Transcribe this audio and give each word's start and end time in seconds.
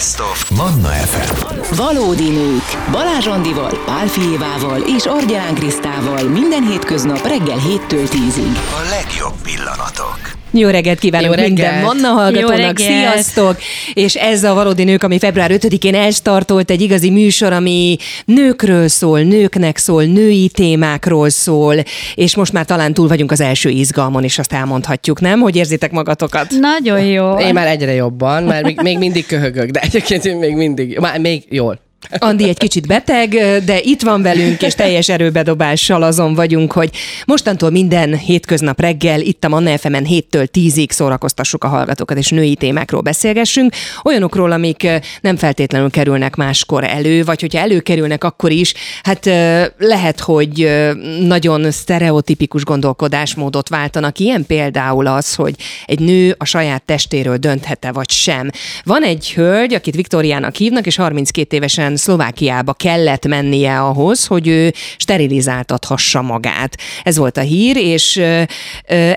Best 0.00 0.20
of 0.20 0.50
Manna 0.50 0.88
FM. 0.88 1.74
Valódi 1.76 2.30
nők. 2.30 2.90
Balázs 2.90 3.26
Andival, 3.26 3.82
Pál 3.84 4.06
Fijévával 4.06 4.80
és 4.80 5.06
Argyán 5.06 5.54
Krisztával 5.54 6.22
minden 6.22 6.66
hétköznap 6.66 7.26
reggel 7.26 7.58
7-től 7.58 8.08
10-ig. 8.10 8.56
A 8.56 8.88
legjobb 8.90 9.34
pillanatok. 9.42 10.39
Jó 10.52 10.68
reggelt 10.68 10.98
kívánok 10.98 11.26
Jó 11.26 11.32
reggelt. 11.32 11.56
minden 11.56 11.82
Manna 11.82 12.08
hallgatónak, 12.08 12.78
sziasztok! 12.78 13.56
És 13.94 14.14
ez 14.14 14.44
a 14.44 14.54
Valódi 14.54 14.84
Nők, 14.84 15.02
ami 15.02 15.18
február 15.18 15.50
5-én 15.54 15.94
elstartolt 15.94 16.70
egy 16.70 16.80
igazi 16.80 17.10
műsor, 17.10 17.52
ami 17.52 17.96
nőkről 18.24 18.88
szól, 18.88 19.20
nőknek 19.20 19.76
szól, 19.76 20.04
női 20.04 20.48
témákról 20.48 21.28
szól, 21.28 21.74
és 22.14 22.36
most 22.36 22.52
már 22.52 22.64
talán 22.64 22.94
túl 22.94 23.08
vagyunk 23.08 23.30
az 23.30 23.40
első 23.40 23.68
izgalmon, 23.68 24.24
és 24.24 24.38
azt 24.38 24.52
elmondhatjuk, 24.52 25.20
nem? 25.20 25.40
Hogy 25.40 25.56
érzitek 25.56 25.90
magatokat? 25.90 26.50
Nagyon 26.60 27.04
jó. 27.04 27.38
Én 27.38 27.52
már 27.52 27.66
egyre 27.66 27.92
jobban, 27.92 28.42
mert 28.42 28.64
még, 28.64 28.80
még 28.82 28.98
mindig 28.98 29.26
köhögök, 29.26 29.70
de 29.70 29.80
egyébként 29.80 30.24
én 30.24 30.36
még 30.36 30.54
mindig, 30.54 30.98
már 30.98 31.20
még 31.20 31.44
jól. 31.48 31.80
Andi 32.08 32.48
egy 32.48 32.58
kicsit 32.58 32.86
beteg, 32.86 33.28
de 33.64 33.80
itt 33.82 34.02
van 34.02 34.22
velünk, 34.22 34.62
és 34.62 34.74
teljes 34.74 35.08
erőbedobással 35.08 36.02
azon 36.02 36.34
vagyunk, 36.34 36.72
hogy 36.72 36.90
mostantól 37.26 37.70
minden 37.70 38.16
hétköznap 38.16 38.80
reggel 38.80 39.20
itt 39.20 39.44
a 39.44 39.48
Manna 39.48 39.78
FM-en 39.78 40.06
7-től 40.08 40.48
10-ig 40.52 40.90
szórakoztassuk 40.90 41.64
a 41.64 41.68
hallgatókat, 41.68 42.16
és 42.16 42.28
női 42.28 42.54
témákról 42.54 43.00
beszélgessünk, 43.00 43.74
olyanokról, 44.04 44.52
amik 44.52 44.88
nem 45.20 45.36
feltétlenül 45.36 45.90
kerülnek 45.90 46.36
máskor 46.36 46.84
elő, 46.84 47.24
vagy 47.24 47.40
hogyha 47.40 47.58
előkerülnek, 47.58 48.24
akkor 48.24 48.50
is, 48.50 48.74
hát 49.02 49.26
eh, 49.26 49.66
lehet, 49.78 50.20
hogy 50.20 50.70
nagyon 51.20 51.70
sztereotipikus 51.70 52.64
gondolkodásmódot 52.64 53.68
váltanak. 53.68 54.18
Ilyen 54.18 54.46
például 54.46 55.06
az, 55.06 55.34
hogy 55.34 55.54
egy 55.86 56.00
nő 56.00 56.34
a 56.38 56.44
saját 56.44 56.82
testéről 56.82 57.36
dönthet-e 57.36 57.92
vagy 57.92 58.10
sem. 58.10 58.50
Van 58.84 59.02
egy 59.02 59.32
hölgy, 59.34 59.74
akit 59.74 59.94
Viktoriának 59.94 60.54
hívnak, 60.54 60.86
és 60.86 60.96
32 60.96 61.56
évesen 61.56 61.89
Szlovákiába 61.96 62.72
kellett 62.72 63.26
mennie 63.26 63.80
ahhoz, 63.80 64.26
hogy 64.26 64.48
ő 64.48 64.72
sterilizáltathassa 64.96 66.22
magát. 66.22 66.76
Ez 67.02 67.16
volt 67.16 67.36
a 67.36 67.40
hír, 67.40 67.76
és 67.76 68.22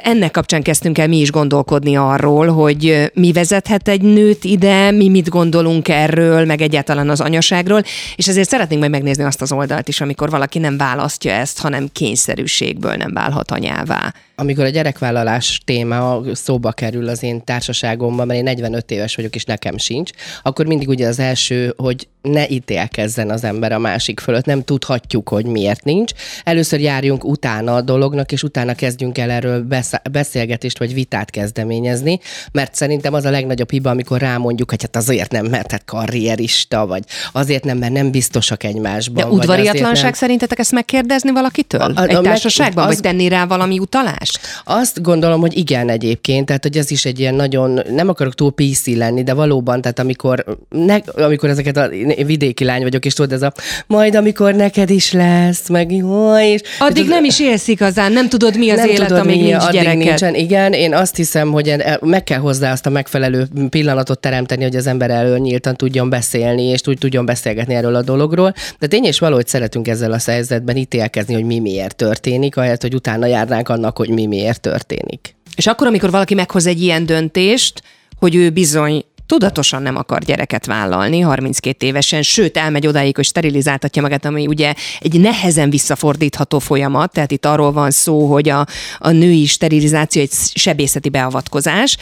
ennek 0.04 0.32
kapcsán 0.32 0.62
kezdtünk 0.62 0.98
el 0.98 1.08
mi 1.08 1.20
is 1.20 1.32
gondolkodni 1.32 1.96
arról, 1.96 2.48
hogy 2.48 3.12
mi 3.14 3.32
vezethet 3.32 3.88
egy 3.88 4.02
nőt 4.02 4.44
ide, 4.44 4.92
mi 4.92 5.10
mit 5.10 5.30
gondolunk 5.30 5.88
erről, 5.88 6.46
meg 6.46 6.62
egyáltalán 6.62 7.10
az 7.10 7.22
anyaságról, 7.22 7.84
és 8.16 8.28
ezért 8.28 8.50
szeretnénk 8.50 8.82
majd 8.82 8.94
megnézni 8.94 9.24
azt 9.24 9.42
az 9.42 9.52
oldalt 9.52 9.88
is, 9.88 10.02
amikor 10.02 10.30
valaki 10.30 10.60
nem 10.60 10.78
választja 10.78 11.32
ezt, 11.32 11.60
hanem 11.60 11.90
kényszerűségből 11.92 12.94
nem 12.96 13.14
válhat 13.14 13.52
anyává. 13.52 14.14
Amikor 14.44 14.64
a 14.64 14.70
gyerekvállalás 14.70 15.62
téma 15.66 16.22
szóba 16.34 16.72
kerül 16.72 17.08
az 17.08 17.24
én 17.24 17.44
társaságomban, 17.44 18.28
mert 18.28 18.40
én 18.40 18.44
45 18.46 18.92
éves 18.92 19.16
vagyok, 19.16 19.36
és 19.36 19.44
nekem 19.44 19.78
sincs, 19.78 20.10
akkor 20.44 20.66
mindig 20.66 20.88
ugye 20.88 21.08
az 21.08 21.20
első, 21.20 21.74
hogy 21.78 22.08
ne 22.22 22.48
ítélkezzen 22.50 23.30
az 23.30 23.44
ember 23.44 23.72
a 23.72 23.80
másik 23.80 24.20
fölött, 24.20 24.46
nem 24.46 24.64
tudhatjuk, 24.64 25.30
hogy 25.30 25.46
miért 25.46 25.84
nincs. 25.84 26.12
Először 26.44 26.80
járjunk 26.80 27.26
utána 27.26 27.76
a 27.76 27.82
dolognak, 27.82 28.32
és 28.32 28.44
utána 28.44 28.74
kezdjünk 28.76 29.18
el 29.18 29.30
erről 29.32 29.62
besz- 29.62 30.10
beszélgetést 30.12 30.80
vagy 30.80 30.94
vitát 30.94 31.30
kezdeményezni, 31.30 32.20
mert 32.52 32.76
szerintem 32.76 33.14
az 33.14 33.26
a 33.26 33.30
legnagyobb 33.30 33.72
hiba, 33.72 33.90
amikor 33.90 34.20
rámondjuk, 34.20 34.70
hogy 34.70 34.82
hát 34.82 34.96
azért 34.96 35.32
nem, 35.32 35.46
mert 35.46 35.72
hát 35.72 35.86
karrierista, 35.86 36.86
vagy 36.86 37.04
azért 37.32 37.64
nem, 37.64 37.78
mert 37.78 37.94
nem 37.94 38.12
biztosak 38.12 38.64
egymásban. 38.64 39.24
De 39.30 39.36
udvariatlanság 39.36 40.04
nem. 40.04 40.14
szerintetek 40.14 40.60
ezt 40.60 40.72
megkérdezni 40.72 41.32
valakitől? 41.32 41.82
A- 41.82 41.92
a- 41.96 42.04
egy 42.04 42.10
a 42.14 42.22
meg- 42.22 42.32
társaságban, 42.32 42.84
az- 42.84 42.94
vagy 42.94 43.02
tenni 43.04 43.28
rá 43.28 43.46
valami 43.46 43.80
utalást? 43.80 44.33
Azt 44.64 45.02
gondolom, 45.02 45.40
hogy 45.40 45.58
igen 45.58 45.90
egyébként, 45.90 46.46
tehát 46.46 46.64
hogy 46.64 46.78
ez 46.78 46.92
is 46.92 47.06
egy 47.06 47.20
ilyen 47.20 47.36
nagyon, 47.36 47.80
nem 47.90 48.10
akarok 48.10 48.36
túl 48.36 48.52
PC 48.52 48.86
lenni, 48.86 49.24
de 49.24 49.34
valóban, 49.34 49.82
tehát 49.82 50.00
amikor, 50.00 50.58
ne, 50.70 50.98
amikor 51.16 51.50
ezeket 51.50 51.78
a 51.78 51.86
én 51.86 52.26
vidéki 52.26 52.64
lány 52.64 52.82
vagyok, 52.82 53.06
és 53.06 53.14
tudod, 53.14 53.32
ez 53.32 53.42
a 53.42 53.54
majd 53.88 54.16
amikor 54.16 54.54
neked 54.54 54.90
is 54.90 55.12
lesz, 55.12 55.70
meg 55.70 55.92
jó, 55.92 56.38
és... 56.38 56.62
Addig 56.80 57.08
nem 57.08 57.24
is 57.24 57.40
élsz 57.40 57.68
igazán, 57.68 58.12
nem 58.12 58.30
tudod, 58.30 58.58
mi 58.58 58.70
az 58.70 58.78
nem 58.78 58.90
élet, 58.90 59.08
tudod, 59.08 59.24
amíg 59.24 59.42
mi, 59.42 59.44
nincs 59.44 59.64
addig 59.64 59.82
gyereked. 59.82 59.98
nincsen. 59.98 60.36
Igen, 60.36 60.74
én 60.74 60.94
azt 60.94 61.16
hiszem, 61.16 61.52
hogy 61.52 61.76
meg 62.02 62.24
kell 62.24 62.40
hozzá 62.40 62.72
azt 62.72 62.86
a 62.86 62.90
megfelelő 62.90 63.48
pillanatot 63.70 64.20
teremteni, 64.20 64.64
hogy 64.64 64.76
az 64.76 64.88
ember 64.88 65.10
elől 65.10 65.38
nyíltan 65.38 65.76
tudjon 65.76 66.10
beszélni, 66.10 66.64
és 66.64 66.82
úgy 66.86 66.98
tudjon 66.98 67.26
beszélgetni 67.26 67.74
erről 67.74 67.96
a 67.96 68.02
dologról. 68.02 68.54
De 68.80 68.88
tény 68.88 69.04
és 69.04 69.20
való, 69.20 69.36
hogy 69.36 69.48
szeretünk 69.48 69.88
ezzel 69.88 70.12
a 70.12 70.18
helyzetben 70.26 70.78
ítélkezni, 70.78 71.34
hogy 71.34 71.44
mi 71.44 71.60
miért 71.60 71.96
történik, 71.96 72.58
ahelyett, 72.58 72.82
hogy 72.82 72.94
utána 72.94 73.26
járnánk 73.26 73.70
annak, 73.70 73.98
hogy 73.98 74.10
mi 74.14 74.26
miért 74.26 74.62
történik. 74.62 75.36
És 75.56 75.68
akkor, 75.68 75.88
amikor 75.88 76.12
valaki 76.12 76.34
meghoz 76.34 76.66
egy 76.66 76.82
ilyen 76.82 77.06
döntést, 77.06 77.84
hogy 78.20 78.36
ő 78.36 78.50
bizony 78.50 79.06
tudatosan 79.26 79.82
nem 79.82 79.96
akar 79.96 80.22
gyereket 80.22 80.66
vállalni 80.66 81.20
32 81.20 81.86
évesen, 81.86 82.22
sőt 82.22 82.58
elmegy 82.58 82.88
odáig, 82.88 83.16
hogy 83.16 83.26
sterilizáltatja 83.26 84.02
magát, 84.02 84.26
ami 84.26 84.48
ugye 84.48 84.74
egy 85.00 85.20
nehezen 85.20 85.70
visszafordítható 85.70 86.60
folyamat, 86.60 87.12
tehát 87.12 87.32
itt 87.32 87.46
arról 87.46 87.72
van 87.72 87.92
szó, 87.92 88.32
hogy 88.32 88.50
a, 88.50 88.66
a 88.98 89.12
női 89.12 89.46
sterilizáció 89.46 90.22
egy 90.22 90.32
sebészeti 90.54 91.10
beavatkozás, 91.10 91.98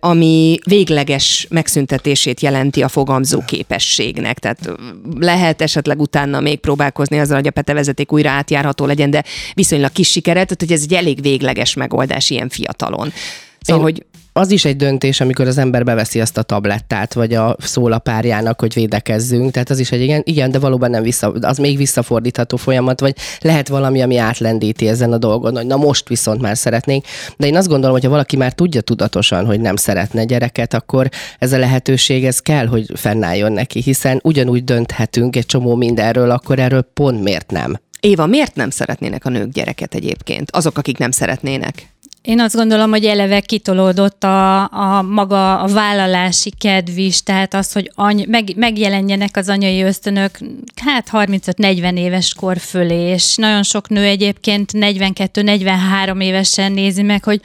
ami 0.00 0.58
végleges 0.64 1.46
megszüntetését 1.50 2.40
jelenti 2.40 2.82
a 2.82 2.88
fogamzó 2.88 3.42
képességnek. 3.46 4.38
Tehát 4.38 4.70
lehet 5.18 5.62
esetleg 5.62 6.00
utána 6.00 6.40
még 6.40 6.58
próbálkozni 6.58 7.18
azzal, 7.18 7.36
hogy 7.36 7.46
a 7.46 7.50
petevezeték 7.50 8.12
újra 8.12 8.30
átjárható 8.30 8.86
legyen, 8.86 9.10
de 9.10 9.24
viszonylag 9.54 9.92
kis 9.92 10.08
sikeret, 10.10 10.44
tehát 10.44 10.60
hogy 10.60 10.72
ez 10.72 10.82
egy 10.82 10.94
elég 10.94 11.22
végleges 11.22 11.74
megoldás 11.74 12.30
ilyen 12.30 12.48
fiatalon. 12.48 13.12
Szóval, 13.60 13.88
Én- 13.88 13.94
hogy 13.94 14.04
Az 14.38 14.50
is 14.50 14.64
egy 14.64 14.76
döntés, 14.76 15.20
amikor 15.20 15.46
az 15.46 15.58
ember 15.58 15.84
beveszi 15.84 16.20
azt 16.20 16.38
a 16.38 16.42
tablettát, 16.42 17.14
vagy 17.14 17.34
a 17.34 17.56
szólapárjának, 17.58 18.60
hogy 18.60 18.74
védekezzünk. 18.74 19.50
Tehát 19.50 19.70
az 19.70 19.78
is 19.78 19.92
egy 19.92 20.00
igen, 20.00 20.22
igen 20.24 20.50
de 20.50 20.58
valóban 20.58 20.90
nem 20.90 21.02
vissza, 21.02 21.32
az 21.40 21.58
még 21.58 21.76
visszafordítható 21.76 22.56
folyamat, 22.56 23.00
vagy 23.00 23.16
lehet 23.40 23.68
valami, 23.68 24.02
ami 24.02 24.16
átlendíti 24.16 24.88
ezen 24.88 25.12
a 25.12 25.18
dolgon, 25.18 25.56
hogy 25.56 25.66
na 25.66 25.76
most 25.76 26.08
viszont 26.08 26.40
már 26.40 26.56
szeretnénk. 26.56 27.04
De 27.36 27.46
én 27.46 27.56
azt 27.56 27.68
gondolom, 27.68 27.92
hogy 27.92 28.04
ha 28.04 28.10
valaki 28.10 28.36
már 28.36 28.52
tudja 28.52 28.80
tudatosan, 28.80 29.46
hogy 29.46 29.60
nem 29.60 29.76
szeretne 29.76 30.24
gyereket, 30.24 30.74
akkor 30.74 31.08
ez 31.38 31.52
a 31.52 31.58
lehetőség, 31.58 32.24
ez 32.24 32.40
kell, 32.40 32.66
hogy 32.66 32.86
fennálljon 32.94 33.52
neki, 33.52 33.80
hiszen 33.80 34.20
ugyanúgy 34.22 34.64
dönthetünk 34.64 35.36
egy 35.36 35.46
csomó 35.46 35.74
mindenről, 35.74 36.30
akkor 36.30 36.58
erről 36.58 36.82
pont 36.94 37.22
miért 37.22 37.50
nem? 37.50 37.76
Éva, 38.00 38.26
miért 38.26 38.54
nem 38.54 38.70
szeretnének 38.70 39.24
a 39.24 39.28
nők 39.28 39.52
gyereket 39.52 39.94
egyébként? 39.94 40.50
Azok, 40.50 40.78
akik 40.78 40.98
nem 40.98 41.10
szeretnének. 41.10 41.94
Én 42.26 42.40
azt 42.40 42.54
gondolom, 42.54 42.90
hogy 42.90 43.04
eleve 43.04 43.40
kitolódott 43.40 44.24
a, 44.24 44.62
a 44.62 45.02
maga 45.02 45.58
a 45.58 45.66
vállalási 45.66 46.50
kedv 46.58 46.98
is, 46.98 47.22
tehát 47.22 47.54
az, 47.54 47.72
hogy 47.72 47.90
any, 47.94 48.24
meg, 48.28 48.52
megjelenjenek 48.56 49.36
az 49.36 49.48
anyai 49.48 49.82
ösztönök, 49.82 50.38
hát 50.76 51.08
35-40 51.12 51.98
éves 51.98 52.34
kor 52.34 52.58
fölé, 52.58 53.10
és 53.10 53.34
nagyon 53.36 53.62
sok 53.62 53.88
nő 53.88 54.04
egyébként 54.04 54.70
42-43 54.74 56.22
évesen 56.22 56.72
nézi 56.72 57.02
meg, 57.02 57.24
hogy 57.24 57.40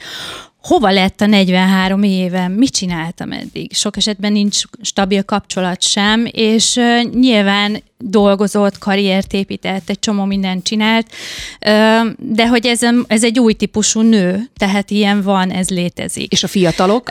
hova 0.62 0.90
lett 0.90 1.20
a 1.20 1.26
43 1.26 2.02
évem, 2.02 2.52
mit 2.52 2.72
csináltam 2.72 3.32
eddig. 3.32 3.74
Sok 3.74 3.96
esetben 3.96 4.32
nincs 4.32 4.62
stabil 4.80 5.22
kapcsolat 5.22 5.82
sem, 5.82 6.28
és 6.30 6.80
nyilván 7.12 7.82
dolgozott, 8.02 8.78
karriert 8.78 9.32
épített, 9.32 9.90
egy 9.90 9.98
csomó 9.98 10.24
mindent 10.24 10.64
csinált, 10.64 11.06
de 12.16 12.48
hogy 12.48 12.66
ez, 12.66 12.80
ez 13.06 13.24
egy 13.24 13.38
új 13.38 13.52
típusú 13.52 14.00
nő, 14.00 14.50
tehát 14.56 14.90
ilyen 14.90 15.22
van, 15.22 15.50
ez 15.50 15.68
létezik. 15.68 16.32
És 16.32 16.42
a 16.42 16.46
fiatalok? 16.46 17.10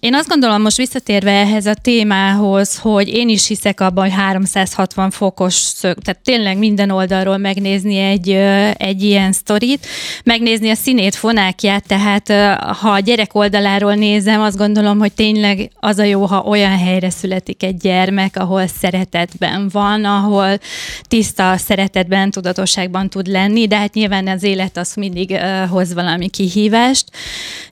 Én 0.00 0.14
azt 0.14 0.28
gondolom, 0.28 0.62
most 0.62 0.76
visszatérve 0.76 1.30
ehhez 1.30 1.66
a 1.66 1.74
témához, 1.74 2.78
hogy 2.78 3.08
én 3.08 3.28
is 3.28 3.46
hiszek 3.46 3.80
abban, 3.80 4.04
hogy 4.04 4.14
360 4.14 5.10
fokos 5.10 5.54
szög, 5.54 5.98
tehát 5.98 6.20
tényleg 6.24 6.58
minden 6.58 6.90
oldalról 6.90 7.36
megnézni 7.36 7.96
egy, 7.96 8.30
egy 8.76 9.02
ilyen 9.02 9.32
sztorit, 9.32 9.86
megnézni 10.24 10.70
a 10.70 10.74
színét, 10.74 11.14
fonákját, 11.14 11.86
tehát 11.86 12.32
ha 12.80 12.90
a 12.90 12.98
gyerek 12.98 13.34
oldaláról 13.34 13.94
nézem, 13.94 14.40
azt 14.40 14.56
gondolom, 14.56 14.98
hogy 14.98 15.12
tényleg 15.12 15.70
az 15.80 15.98
a 15.98 16.04
jó, 16.04 16.24
ha 16.24 16.40
olyan 16.40 16.78
helyre 16.78 17.10
születik 17.10 17.62
egy 17.62 17.76
gyermek, 17.76 18.36
ahol 18.36 18.66
szeretetben 18.66 19.68
van, 19.72 19.81
ahol 20.04 20.58
tiszta 21.02 21.56
szeretetben, 21.56 22.30
tudatosságban 22.30 23.08
tud 23.08 23.26
lenni, 23.26 23.66
de 23.66 23.76
hát 23.76 23.94
nyilván 23.94 24.28
az 24.28 24.42
élet 24.42 24.76
az 24.76 24.94
mindig 24.94 25.36
hoz 25.70 25.94
valami 25.94 26.28
kihívást. 26.28 27.04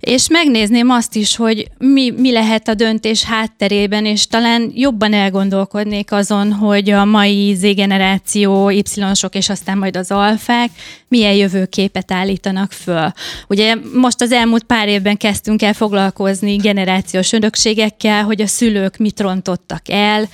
És 0.01 0.29
megnézném 0.29 0.91
azt 0.91 1.17
is, 1.17 1.37
hogy 1.37 1.69
mi, 1.79 2.11
mi 2.11 2.33
lehet 2.33 2.69
a 2.69 2.75
döntés 2.75 3.25
hátterében, 3.25 4.07
és 4.07 4.27
talán 4.27 4.73
jobban 4.75 5.12
elgondolkodnék 5.12 6.12
azon, 6.12 6.53
hogy 6.53 6.91
a 6.91 7.05
mai 7.05 7.55
Z-generáció, 7.55 8.71
Y-sok 8.71 9.35
és 9.35 9.49
aztán 9.49 9.79
majd 9.79 9.97
az 9.97 10.11
alfák 10.11 10.71
milyen 11.09 11.35
jövőképet 11.35 12.12
állítanak 12.12 12.73
föl. 12.73 13.12
Ugye 13.49 13.75
most 13.95 14.21
az 14.21 14.33
elmúlt 14.33 14.65
pár 14.65 14.89
évben 14.89 15.17
kezdtünk 15.17 15.62
el 15.62 15.73
foglalkozni 15.73 16.57
generációs 16.57 17.33
örökségekkel, 17.33 18.25
hogy 18.25 18.41
a 18.41 18.47
szülők 18.47 18.97
mit 18.97 19.21
rontottak 19.21 19.83
el, 19.89 20.29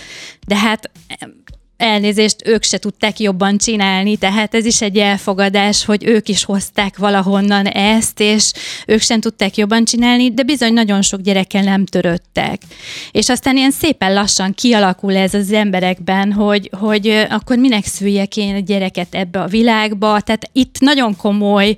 de 0.46 0.56
hát 0.56 0.90
elnézést, 1.76 2.36
ők 2.44 2.62
se 2.62 2.78
tudták 2.78 3.18
jobban 3.18 3.58
csinálni, 3.58 4.16
tehát 4.16 4.54
ez 4.54 4.64
is 4.64 4.80
egy 4.82 4.96
elfogadás, 4.96 5.84
hogy 5.84 6.04
ők 6.04 6.28
is 6.28 6.44
hozták 6.44 6.96
valahonnan 6.96 7.66
ezt, 7.66 8.20
és 8.20 8.52
ők 8.86 9.00
sem 9.00 9.20
tudták 9.20 9.56
jobban 9.56 9.84
csinálni, 9.84 10.34
de 10.34 10.42
bizony 10.42 10.72
nagyon 10.72 11.02
sok 11.02 11.20
gyerekkel 11.20 11.62
nem 11.62 11.86
törődtek. 11.86 12.62
És 13.10 13.28
aztán 13.28 13.56
ilyen 13.56 13.70
szépen 13.70 14.12
lassan 14.12 14.54
kialakul 14.54 15.16
ez 15.16 15.34
az 15.34 15.52
emberekben, 15.52 16.32
hogy, 16.32 16.70
hogy 16.78 17.26
akkor 17.30 17.58
minek 17.58 17.84
szüljek 17.84 18.36
én 18.36 18.54
a 18.54 18.58
gyereket 18.58 19.14
ebbe 19.14 19.40
a 19.40 19.46
világba, 19.46 20.20
tehát 20.20 20.50
itt 20.52 20.76
nagyon 20.78 21.16
komoly 21.16 21.76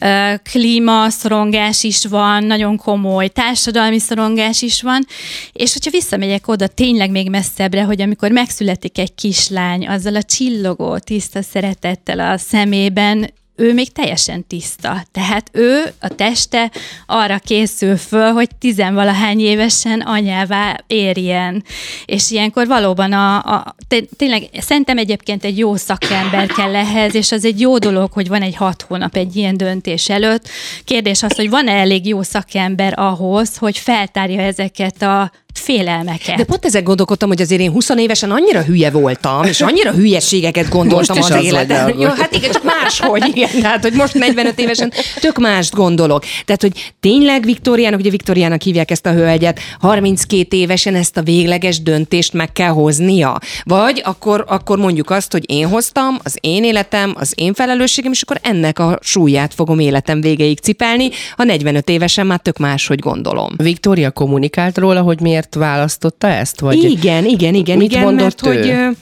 uh, 0.00 0.34
klímaszorongás 0.50 1.82
is 1.82 2.04
van, 2.04 2.44
nagyon 2.44 2.76
komoly 2.76 3.28
társadalmi 3.28 3.98
szorongás 3.98 4.62
is 4.62 4.82
van, 4.82 5.06
és 5.52 5.72
hogyha 5.72 5.90
visszamegyek 5.90 6.48
oda 6.48 6.66
tényleg 6.66 7.10
még 7.10 7.30
messzebbre, 7.30 7.82
hogy 7.82 8.02
amikor 8.02 8.30
megszületik 8.30 8.98
egy 8.98 9.14
kis 9.14 9.39
kislány 9.40 9.88
azzal 9.88 10.14
a 10.14 10.22
csillogó, 10.22 10.98
tiszta 10.98 11.42
szeretettel 11.42 12.20
a 12.20 12.36
szemében, 12.38 13.32
ő 13.56 13.74
még 13.74 13.92
teljesen 13.92 14.46
tiszta. 14.46 15.02
Tehát 15.12 15.50
ő, 15.52 15.82
a 16.00 16.08
teste 16.08 16.70
arra 17.06 17.38
készül 17.38 17.96
föl, 17.96 18.32
hogy 18.32 18.48
tizenvalahány 18.58 19.40
évesen 19.40 20.00
anyává 20.00 20.76
érjen. 20.86 21.64
És 22.04 22.30
ilyenkor 22.30 22.66
valóban 22.66 23.12
a, 23.12 23.36
a 23.36 23.74
tényleg 24.16 24.42
szerintem 24.58 24.98
egyébként 24.98 25.44
egy 25.44 25.58
jó 25.58 25.76
szakember 25.76 26.46
kell 26.46 26.74
ehhez, 26.74 27.14
és 27.14 27.32
az 27.32 27.44
egy 27.44 27.60
jó 27.60 27.78
dolog, 27.78 28.12
hogy 28.12 28.28
van 28.28 28.42
egy 28.42 28.56
hat 28.56 28.82
hónap 28.82 29.16
egy 29.16 29.36
ilyen 29.36 29.56
döntés 29.56 30.08
előtt. 30.08 30.48
Kérdés 30.84 31.22
az, 31.22 31.36
hogy 31.36 31.50
van-e 31.50 31.72
elég 31.72 32.06
jó 32.06 32.22
szakember 32.22 32.92
ahhoz, 32.96 33.56
hogy 33.56 33.78
feltárja 33.78 34.40
ezeket 34.40 35.02
a 35.02 35.30
félelmeket. 35.60 36.36
De 36.36 36.44
pont 36.44 36.64
ezek 36.64 36.82
gondolkodtam, 36.82 37.28
hogy 37.28 37.40
azért 37.40 37.60
én 37.60 37.70
20 37.70 37.88
évesen 37.88 38.30
annyira 38.30 38.62
hülye 38.62 38.90
voltam, 38.90 39.44
és 39.44 39.60
annyira 39.60 39.92
hülyeségeket 39.92 40.68
gondoltam 40.68 41.16
most 41.16 41.30
az, 41.30 41.36
az 41.36 41.44
életem. 41.44 41.98
Jó, 41.98 42.08
hát 42.08 42.34
igen, 42.34 42.50
csak 42.50 42.62
máshogy, 42.64 43.24
igen. 43.34 43.60
Tehát, 43.60 43.82
hogy 43.82 43.92
most 43.92 44.14
45 44.14 44.58
évesen 44.58 44.92
tök 45.20 45.38
mást 45.38 45.74
gondolok. 45.74 46.24
Tehát, 46.44 46.60
hogy 46.60 46.92
tényleg 47.00 47.44
Viktoriának, 47.44 48.00
ugye 48.00 48.10
Viktoriának 48.10 48.62
hívják 48.62 48.90
ezt 48.90 49.06
a 49.06 49.12
hölgyet, 49.12 49.60
32 49.80 50.56
évesen 50.56 50.94
ezt 50.94 51.16
a 51.16 51.22
végleges 51.22 51.82
döntést 51.82 52.32
meg 52.32 52.52
kell 52.52 52.70
hoznia? 52.70 53.38
Vagy 53.64 54.02
akkor, 54.04 54.44
akkor 54.48 54.78
mondjuk 54.78 55.10
azt, 55.10 55.32
hogy 55.32 55.44
én 55.50 55.68
hoztam, 55.68 56.18
az 56.22 56.36
én 56.40 56.64
életem, 56.64 57.14
az 57.16 57.32
én 57.34 57.54
felelősségem, 57.54 58.12
és 58.12 58.22
akkor 58.22 58.38
ennek 58.42 58.78
a 58.78 58.98
súlyát 59.02 59.54
fogom 59.54 59.78
életem 59.78 60.20
végéig 60.20 60.58
cipelni, 60.58 61.10
ha 61.36 61.44
45 61.44 61.88
évesen 61.88 62.26
már 62.26 62.38
tök 62.38 62.58
máshogy 62.58 62.98
gondolom. 62.98 63.52
Viktória 63.56 64.10
kommunikált 64.10 64.78
róla, 64.78 65.00
hogy 65.00 65.20
miért 65.20 65.48
miért 65.56 65.70
választotta 65.70 66.28
ezt? 66.28 66.60
Vagy 66.60 66.84
igen, 66.84 67.24
igen, 67.24 67.54
igen, 67.54 67.76
mit 67.76 67.90
igen, 67.90 68.14
mert 68.14 68.46
ő? 68.46 68.54
hogy 68.54 68.96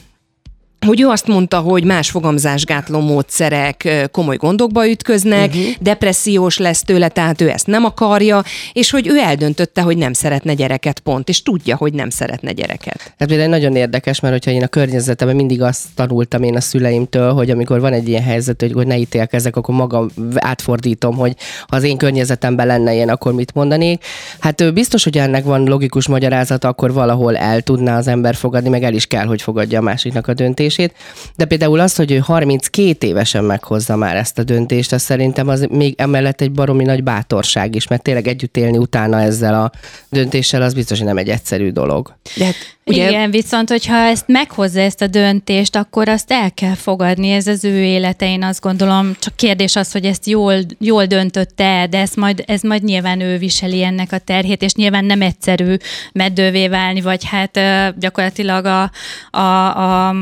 hogy 0.85 1.01
ő 1.01 1.07
azt 1.07 1.27
mondta, 1.27 1.57
hogy 1.57 1.83
más 1.83 2.09
fogamzásgátló 2.09 2.99
módszerek 2.99 4.07
komoly 4.11 4.35
gondokba 4.35 4.89
ütköznek, 4.89 5.47
uh-huh. 5.47 5.73
depressziós 5.79 6.57
lesz 6.57 6.81
tőle, 6.83 7.07
tehát 7.07 7.41
ő 7.41 7.49
ezt 7.49 7.67
nem 7.67 7.85
akarja, 7.85 8.43
és 8.73 8.89
hogy 8.89 9.07
ő 9.07 9.17
eldöntötte, 9.17 9.81
hogy 9.81 9.97
nem 9.97 10.13
szeretne 10.13 10.53
gyereket 10.53 10.99
pont, 10.99 11.29
és 11.29 11.41
tudja, 11.41 11.75
hogy 11.75 11.93
nem 11.93 12.09
szeretne 12.09 12.51
gyereket. 12.51 13.13
Ez 13.17 13.27
például 13.27 13.49
nagyon 13.49 13.75
érdekes, 13.75 14.19
mert 14.19 14.33
hogyha 14.33 14.51
én 14.51 14.63
a 14.63 14.67
környezetemben 14.67 15.35
mindig 15.35 15.61
azt 15.61 15.83
tanultam 15.95 16.43
én 16.43 16.55
a 16.55 16.61
szüleimtől, 16.61 17.33
hogy 17.33 17.49
amikor 17.49 17.79
van 17.79 17.93
egy 17.93 18.07
ilyen 18.07 18.23
helyzet, 18.23 18.61
hogy, 18.61 18.71
hogy 18.71 18.87
ne 18.87 18.97
ítélkezzek, 18.97 19.55
akkor 19.55 19.75
magam 19.75 20.09
átfordítom, 20.35 21.15
hogy 21.15 21.35
ha 21.67 21.75
az 21.75 21.83
én 21.83 21.97
környezetemben 21.97 22.67
lenne 22.67 22.93
ilyen, 22.93 23.09
akkor 23.09 23.33
mit 23.33 23.53
mondanék. 23.53 24.03
Hát 24.39 24.61
ő 24.61 24.71
biztos, 24.71 25.03
hogy 25.03 25.17
ennek 25.17 25.43
van 25.43 25.63
logikus 25.63 26.07
magyarázata, 26.07 26.67
akkor 26.67 26.93
valahol 26.93 27.37
el 27.37 27.61
tudná 27.61 27.97
az 27.97 28.07
ember 28.07 28.35
fogadni, 28.35 28.69
meg 28.69 28.83
el 28.83 28.93
is 28.93 29.05
kell, 29.05 29.25
hogy 29.25 29.41
fogadja 29.41 29.79
a 29.79 29.81
másiknak 29.81 30.27
a 30.27 30.33
döntést 30.33 30.68
döntését, 30.75 30.93
de 31.35 31.45
például 31.45 31.79
az, 31.79 31.95
hogy 31.95 32.11
ő 32.11 32.17
32 32.17 33.07
évesen 33.07 33.43
meghozza 33.43 33.95
már 33.95 34.15
ezt 34.15 34.39
a 34.39 34.43
döntést, 34.43 34.91
az 34.91 35.01
szerintem 35.01 35.47
az 35.47 35.67
még 35.69 35.93
emellett 35.97 36.41
egy 36.41 36.51
baromi 36.51 36.83
nagy 36.83 37.03
bátorság 37.03 37.75
is, 37.75 37.87
mert 37.87 38.01
tényleg 38.01 38.27
együtt 38.27 38.57
élni 38.57 38.77
utána 38.77 39.21
ezzel 39.21 39.63
a 39.63 39.71
döntéssel, 40.09 40.61
az 40.61 40.73
biztos, 40.73 40.97
hogy 40.97 41.07
nem 41.07 41.17
egy 41.17 41.29
egyszerű 41.29 41.71
dolog. 41.71 42.15
De 42.35 42.45
hát, 42.45 42.55
ugye... 42.89 43.09
Igen, 43.09 43.31
viszont 43.31 43.69
hogyha 43.69 43.95
ezt 43.95 44.27
meghozza 44.27 44.79
ezt 44.79 45.01
a 45.01 45.07
döntést, 45.07 45.75
akkor 45.75 46.09
azt 46.09 46.31
el 46.31 46.53
kell 46.53 46.73
fogadni, 46.73 47.29
ez 47.29 47.47
az 47.47 47.63
ő 47.63 47.83
élete, 47.83 48.25
én 48.25 48.43
azt 48.43 48.61
gondolom, 48.61 49.15
csak 49.19 49.35
kérdés 49.35 49.75
az, 49.75 49.91
hogy 49.91 50.05
ezt 50.05 50.27
jól, 50.27 50.55
jól 50.79 51.05
döntötte, 51.05 51.87
de 51.89 51.99
ez 51.99 52.13
majd, 52.15 52.43
ez 52.47 52.61
majd 52.61 52.83
nyilván 52.83 53.19
ő 53.21 53.37
viseli 53.37 53.83
ennek 53.83 54.11
a 54.11 54.17
terhét, 54.17 54.61
és 54.61 54.73
nyilván 54.73 55.05
nem 55.05 55.21
egyszerű 55.21 55.75
meddővé 56.11 56.67
válni, 56.67 57.01
vagy 57.01 57.23
hát 57.25 57.59
gyakorlatilag 57.99 58.65
a, 58.65 58.91
a, 59.37 60.07
a 60.07 60.15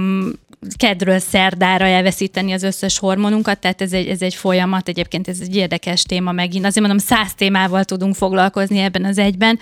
kedről 0.77 1.19
szerdára 1.19 1.85
elveszíteni 1.85 2.51
az 2.51 2.63
összes 2.63 2.99
hormonunkat, 2.99 3.59
tehát 3.59 3.81
ez 3.81 3.93
egy, 3.93 4.07
ez 4.07 4.21
egy 4.21 4.33
folyamat, 4.33 4.87
egyébként 4.87 5.27
ez 5.27 5.37
egy 5.41 5.55
érdekes 5.55 6.03
téma 6.03 6.31
megint. 6.31 6.65
Azért 6.65 6.87
mondom, 6.87 7.05
száz 7.05 7.33
témával 7.35 7.83
tudunk 7.83 8.15
foglalkozni 8.15 8.79
ebben 8.79 9.05
az 9.05 9.17
egyben, 9.17 9.59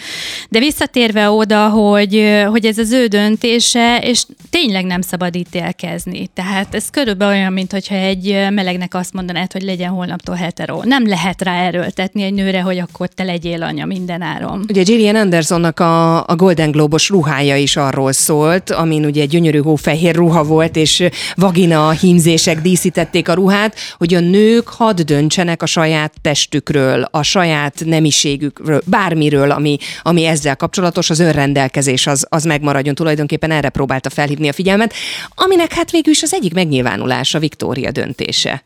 de 0.49 0.59
visszatérve 0.59 1.29
oda, 1.29 1.69
hogy, 1.69 2.43
hogy 2.49 2.65
ez 2.65 2.77
az 2.77 2.91
ő 2.91 3.05
döntése, 3.05 3.99
és 4.01 4.23
tényleg 4.49 4.85
nem 4.85 5.01
szabad 5.01 5.35
ítélkezni. 5.35 6.27
Tehát 6.27 6.75
ez 6.75 6.89
körülbelül 6.89 7.33
olyan, 7.33 7.53
mint 7.53 7.71
hogyha 7.71 7.95
egy 7.95 8.47
melegnek 8.49 8.93
azt 8.93 9.13
mondanád, 9.13 9.51
hogy 9.51 9.63
legyen 9.63 9.89
holnaptól 9.89 10.35
hetero. 10.35 10.83
Nem 10.83 11.07
lehet 11.07 11.41
rá 11.41 11.65
erőltetni 11.65 12.23
egy 12.23 12.33
nőre, 12.33 12.61
hogy 12.61 12.77
akkor 12.77 13.07
te 13.07 13.23
legyél 13.23 13.63
anya 13.63 13.85
minden 13.85 14.21
áron. 14.21 14.65
Ugye 14.69 14.83
Gillian 14.83 15.15
Andersonnak 15.15 15.79
a, 15.79 16.27
a 16.27 16.35
Golden 16.35 16.71
Globos 16.71 17.09
ruhája 17.09 17.55
is 17.55 17.75
arról 17.75 18.11
szólt, 18.11 18.71
amin 18.71 19.05
ugye 19.05 19.25
gyönyörű 19.25 19.59
hófehér 19.59 20.15
ruha 20.15 20.43
volt, 20.43 20.75
és 20.75 20.84
vagina 21.35 21.89
hímzések 21.91 22.61
díszítették 22.61 23.29
a 23.29 23.33
ruhát, 23.33 23.75
hogy 23.97 24.13
a 24.13 24.19
nők 24.19 24.67
hadd 24.67 25.01
döntsenek 25.01 25.61
a 25.61 25.65
saját 25.65 26.13
testükről, 26.21 27.07
a 27.11 27.23
saját 27.23 27.81
nemiségükről, 27.85 28.81
bármiről, 28.85 29.51
ami, 29.51 29.77
ami 30.01 30.25
ezzel 30.25 30.55
kapcsolatos, 30.55 31.09
az 31.09 31.19
önrendelkezés 31.19 32.07
az, 32.07 32.25
az 32.29 32.43
megmaradjon. 32.43 32.95
Tulajdonképpen 32.95 33.51
erre 33.51 33.69
próbálta 33.69 34.09
felhívni 34.09 34.47
a 34.47 34.53
figyelmet, 34.53 34.93
aminek 35.35 35.73
hát 35.73 35.91
végül 35.91 36.11
is 36.11 36.23
az 36.23 36.33
egyik 36.33 36.53
megnyilvánulása 36.53 37.39
Viktória 37.39 37.91
döntése. 37.91 38.63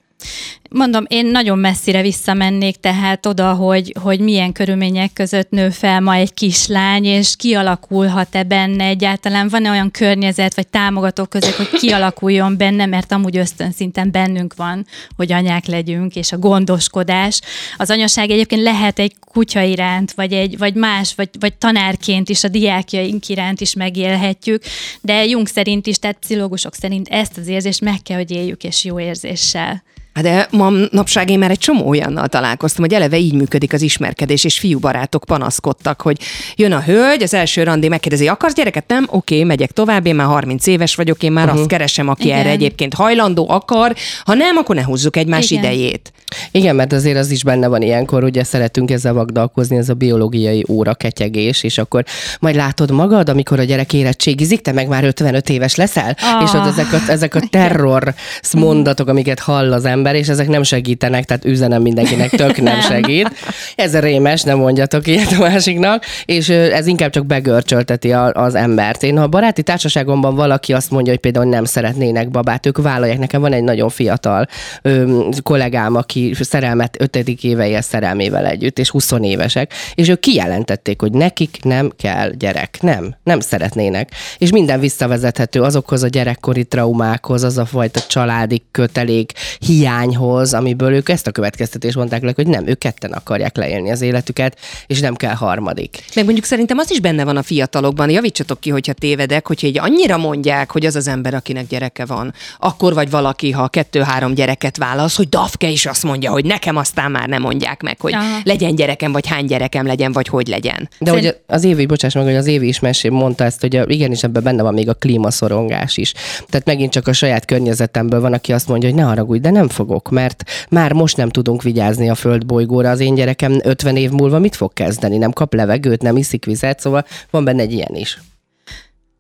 Mondom, 0.72 1.06
én 1.08 1.26
nagyon 1.26 1.60
messzire 1.60 2.02
visszamennék, 2.02 2.76
tehát 2.76 3.26
oda, 3.26 3.54
hogy, 3.54 3.94
hogy 4.02 4.20
milyen 4.20 4.52
körülmények 4.52 5.14
között 5.14 5.50
nő 5.50 5.70
fel 5.70 6.00
ma 6.00 6.14
egy 6.14 6.34
kislány, 6.34 7.06
és 7.06 7.36
kialakulhat-e 7.36 8.44
benne 8.44 8.86
egyáltalán, 8.86 9.50
van-e 9.50 9.70
olyan 9.70 9.92
környezet, 9.92 10.56
vagy 10.56 10.68
támogató 10.68 11.26
között, 11.26 11.56
hogy 11.56 11.70
kialakuljon 11.80 12.58
benne, 12.58 12.86
mert 12.86 13.12
amúgy 13.12 13.38
ösztönszinten 13.38 14.12
bennünk 14.12 14.56
van, 14.56 14.86
hogy 15.16 15.32
anyák 15.32 15.66
legyünk, 15.66 16.16
és 16.16 16.32
a 16.32 16.38
gondoskodás. 16.38 17.42
Az 17.78 17.90
anyaság 17.90 18.30
egyébként 18.30 18.62
lehet 18.62 19.00
egy 19.00 19.16
kutya 19.20 19.62
iránt, 19.62 20.12
vagy, 20.12 20.34
egy, 20.34 20.58
vagy 20.58 20.74
más, 20.74 21.16
vagy, 21.16 21.30
vagy 21.40 21.54
tanárként 21.54 22.30
is, 22.30 22.44
a 22.44 22.48
diákjaink 22.48 23.28
iránt 23.28 23.62
is 23.62 23.74
megélhetjük, 23.74 24.64
de 25.02 25.26
Jung 25.26 25.48
szerint 25.48 25.88
is, 25.88 26.00
tehát 26.00 26.18
pszichológusok 26.20 26.76
szerint 26.76 27.08
ezt 27.08 27.38
az 27.38 27.48
érzést 27.48 27.82
meg 27.82 28.02
kell, 28.02 28.18
hogy 28.18 28.32
éljük, 28.32 28.64
és 28.64 28.84
jó 28.84 29.00
érzéssel. 29.00 29.84
Hát 30.20 30.28
de 30.28 30.48
ma 30.52 30.70
napság 30.92 31.30
én 31.30 31.40
már 31.40 31.52
egy 31.52 31.58
csomó 31.58 31.88
olyannal 31.88 32.28
találkoztam, 32.28 32.84
hogy 32.84 32.94
eleve 32.94 33.18
így 33.18 33.34
működik 33.34 33.74
az 33.74 33.82
ismerkedés, 33.82 34.44
és 34.44 34.60
fiúbarátok 34.60 35.24
panaszkodtak, 35.24 36.02
hogy 36.02 36.18
jön 36.56 36.72
a 36.72 36.82
hölgy, 36.82 37.24
az 37.24 37.34
első 37.34 37.64
randi 37.64 37.88
megkérdezi, 37.88 38.28
akarsz 38.28 38.54
gyereket? 38.54 38.88
Nem? 38.88 39.04
Oké, 39.10 39.34
okay, 39.36 39.48
megyek 39.48 39.72
tovább, 39.72 40.06
én 40.06 40.16
már 40.16 40.28
30 40.28 40.68
éves 40.68 40.96
vagyok, 40.96 41.24
én 41.24 41.32
már 41.32 41.46
uh-huh. 41.46 41.60
azt 41.60 41.70
keresem, 41.70 42.08
aki 42.08 42.26
Igen. 42.26 42.40
erre 42.40 42.50
egyébként 42.50 42.94
hajlandó, 42.94 43.50
akar, 43.50 43.96
ha 44.24 44.34
nem, 44.34 44.58
akkor 44.58 44.76
ne 44.76 44.84
húzzuk 44.84 45.16
egymás 45.16 45.52
Igen. 45.52 45.64
idejét. 45.64 46.12
Igen, 46.52 46.76
mert 46.76 46.94
azért 46.94 47.18
az 47.18 47.32
is 47.32 47.44
benne 47.44 47.68
van 47.68 47.82
ilyenkor, 47.82 48.24
ugye 48.24 48.44
szeretünk 48.44 48.92
ezzel 48.92 49.14
vagdalkozni, 49.14 49.78
ez 49.78 49.90
a 49.90 49.94
biológiai 49.94 50.66
óra 50.70 50.94
ketyegés, 50.94 51.64
és 51.64 51.78
akkor 51.78 52.04
majd 52.40 52.56
látod 52.56 52.92
magad, 52.92 53.30
amikor 53.30 53.60
a 53.60 53.64
gyerek 53.64 53.94
érettségizik, 53.94 54.62
te 54.62 54.72
meg 54.72 54.88
már 54.88 55.04
55 55.04 55.50
éves 55.50 55.76
leszel, 55.76 56.16
ah. 56.22 56.44
és 56.44 56.54
ott 56.54 56.68
ezek 56.68 56.94
a, 56.94 57.12
ezek 57.12 57.36
a 57.36 57.42
terror 57.50 58.14
mondatok, 58.54 59.08
amiket 59.08 59.40
hall 59.40 59.74
az 59.74 59.86
ember, 59.86 60.16
és 60.16 60.28
ezek 60.28 60.48
nem 60.48 60.64
segítenek, 60.64 61.26
tehát 61.26 61.46
üzenem 61.46 61.82
mindenkinek, 61.82 62.30
tök 62.30 62.62
nem 62.62 62.80
segít. 62.80 63.32
Ez 63.76 63.94
a 63.94 64.00
rémes, 64.00 64.42
nem 64.42 64.58
mondjatok 64.58 65.08
ilyet 65.08 65.32
a 65.32 65.40
másiknak, 65.40 66.04
és 66.26 66.50
ez 66.50 66.88
inkább 66.88 67.12
csak 67.12 67.26
begörcsölteti 67.26 68.12
a, 68.12 68.32
az 68.34 68.56
embert. 68.56 69.04
Én, 69.04 69.18
ha 69.18 69.24
a 69.24 69.28
baráti 69.28 69.64
társaságomban 69.64 70.36
valaki 70.36 70.74
azt 70.74 70.92
mondja, 70.92 71.12
hogy 71.12 71.22
például 71.22 71.46
nem 71.46 71.64
szeretnének 71.64 72.30
babát, 72.30 72.66
ők 72.66 72.78
vállalják. 72.78 73.20
Nekem 73.20 73.42
van 73.42 73.54
egy 73.54 73.64
nagyon 73.64 73.90
fiatal 73.90 74.48
ö, 74.82 75.24
kollégám, 75.44 75.96
aki 75.96 76.19
aki 76.20 76.44
szerelmet 76.44 76.96
ötödik 77.00 77.44
éve 77.44 77.68
él 77.68 77.82
szerelmével 77.82 78.46
együtt, 78.46 78.80
és 78.80 78.90
20 78.90 79.12
évesek, 79.22 79.74
és 79.94 80.08
ők 80.08 80.20
kijelentették, 80.20 81.02
hogy 81.02 81.12
nekik 81.12 81.58
nem 81.64 81.92
kell 81.98 82.30
gyerek, 82.30 82.78
nem, 82.82 83.16
nem 83.24 83.40
szeretnének. 83.40 84.12
És 84.38 84.52
minden 84.52 84.80
visszavezethető 84.80 85.62
azokhoz 85.62 86.04
a 86.04 86.08
gyerekkori 86.08 86.66
traumákhoz, 86.66 87.44
az 87.44 87.58
a 87.58 87.66
fajta 87.66 88.00
családi 88.00 88.64
kötelék 88.72 89.32
hiányhoz, 89.60 90.54
amiből 90.54 90.94
ők 90.94 91.10
ezt 91.10 91.28
a 91.28 91.32
következtetést 91.32 91.96
mondták 91.96 92.22
le, 92.22 92.32
hogy 92.36 92.48
nem, 92.48 92.68
ők 92.68 92.78
ketten 92.78 93.12
akarják 93.12 93.58
leélni 93.58 93.92
az 93.92 94.02
életüket, 94.02 94.58
és 94.88 95.00
nem 95.00 95.16
kell 95.16 95.34
harmadik. 95.34 96.04
Meg 96.16 96.24
mondjuk 96.24 96.46
szerintem 96.46 96.78
az 96.78 96.92
is 96.92 97.00
benne 97.00 97.24
van 97.24 97.38
a 97.38 97.44
fiatalokban, 97.44 98.10
javítsatok 98.10 98.60
ki, 98.60 98.70
hogyha 98.70 98.94
tévedek, 98.94 99.48
hogyha 99.48 99.68
így 99.68 99.80
annyira 99.80 100.18
mondják, 100.18 100.72
hogy 100.72 100.86
az 100.86 100.96
az 100.96 101.08
ember, 101.08 101.34
akinek 101.34 101.68
gyereke 101.68 102.06
van, 102.06 102.34
akkor 102.60 102.94
vagy 102.94 103.10
valaki, 103.10 103.52
ha 103.52 103.68
kettő-három 103.68 104.34
gyereket 104.34 104.78
válasz, 104.78 105.16
hogy 105.16 105.30
Dafke 105.30 105.68
is 105.68 105.86
azt 105.86 106.04
mondja, 106.10 106.32
hogy 106.32 106.46
nekem 106.46 106.76
aztán 106.76 107.12
már 107.12 107.28
nem 107.28 107.42
mondják 107.42 107.82
meg, 107.82 108.00
hogy 108.00 108.14
Aha. 108.14 108.40
legyen 108.44 108.76
gyerekem, 108.76 109.12
vagy 109.12 109.28
hány 109.28 109.46
gyerekem 109.46 109.86
legyen, 109.86 110.12
vagy 110.12 110.28
hogy 110.28 110.48
legyen. 110.48 110.90
De 111.00 111.12
hogy 111.12 111.38
az 111.48 111.64
Évi, 111.64 111.86
bocsáss 111.86 112.14
meg, 112.14 112.24
hogy 112.24 112.36
az 112.36 112.48
Évi 112.48 112.68
is 112.68 112.80
mesé 112.80 113.10
mondta 113.10 113.44
ezt, 113.44 113.62
hogy 113.62 113.76
a, 113.76 113.84
igenis 113.88 114.24
ebben 114.24 114.44
benne 114.44 114.62
van 114.62 114.74
még 114.74 114.90
a 114.90 114.94
klímaszorongás 114.94 115.98
is. 115.98 116.14
Tehát 116.50 116.66
megint 116.66 116.92
csak 116.92 117.08
a 117.08 117.14
saját 117.14 117.46
környezetemből 117.46 118.22
van, 118.22 118.34
aki 118.34 118.54
azt 118.54 118.68
mondja, 118.68 118.90
hogy 118.90 118.98
ne 118.98 119.04
haragudj, 119.04 119.40
de 119.40 119.50
nem 119.50 119.68
fogok, 119.68 120.10
mert 120.10 120.44
már 120.70 120.94
most 120.94 121.18
nem 121.18 121.30
tudunk 121.30 121.62
vigyázni 121.62 122.10
a 122.10 122.16
földbolygóra. 122.16 122.90
Az 122.90 123.00
én 123.00 123.16
gyerekem 123.16 123.60
50 123.64 123.96
év 123.96 124.10
múlva 124.12 124.40
mit 124.40 124.56
fog 124.56 124.74
kezdeni? 124.74 125.18
Nem 125.18 125.32
kap 125.32 125.54
levegőt, 125.54 126.02
nem 126.02 126.18
iszik 126.18 126.46
vizet, 126.46 126.80
szóval 126.80 127.06
van 127.30 127.44
benne 127.44 127.62
egy 127.62 127.74
ilyen 127.74 127.96
is. 127.96 128.20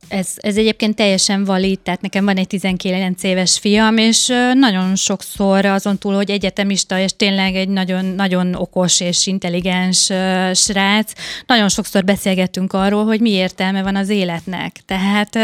Ez, 0.10 0.34
ez 0.36 0.58
egyébként 0.58 0.96
teljesen 0.96 1.44
valid, 1.44 1.80
tehát 1.80 2.02
nekem 2.02 2.26
van 2.26 2.38
egy 2.38 2.48
19 2.48 3.24
éves 3.24 3.60
fiam, 3.60 3.98
és 3.98 4.32
nagyon 4.54 4.96
sokszor 4.96 5.66
azon 5.66 5.98
túl, 5.98 6.16
hogy 6.16 6.30
egyetemista, 6.30 7.00
és 7.00 7.12
tényleg 7.16 7.56
egy 7.56 7.70
nagyon, 7.70 8.06
nagyon 8.06 8.56
okos 8.56 9.00
és 9.00 9.28
intelligens 9.28 10.12
srác, 10.54 11.12
nagyon 11.46 11.70
sokszor 11.70 12.04
beszélgettünk 12.04 12.74
arról, 12.74 13.06
hogy 13.06 13.22
mi 13.22 13.30
értelme 13.30 13.84
van 13.84 13.96
az 13.96 14.10
életnek. 14.10 14.76
Tehát 14.86 15.38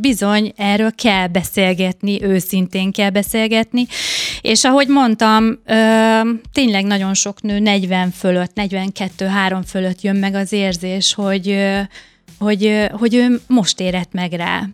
bizony 0.00 0.52
erről 0.56 0.94
kell 0.94 1.26
beszélgetni, 1.26 2.22
őszintén 2.22 2.92
kell 2.92 3.10
beszélgetni, 3.10 3.86
és 4.40 4.64
ahogy 4.64 4.88
mondtam, 4.88 5.62
tényleg 6.52 6.84
nagyon 6.84 7.14
sok 7.14 7.42
nő 7.42 7.58
40 7.58 8.10
fölött, 8.10 8.52
42-3 8.54 9.60
fölött 9.66 10.00
jön 10.00 10.16
meg 10.16 10.34
az 10.34 10.52
érzés, 10.52 11.14
hogy 11.14 11.56
hogy, 12.40 12.86
hogy 12.92 13.14
ő 13.14 13.40
most 13.46 13.80
érett 13.80 14.12
meg 14.12 14.32
rá. 14.32 14.68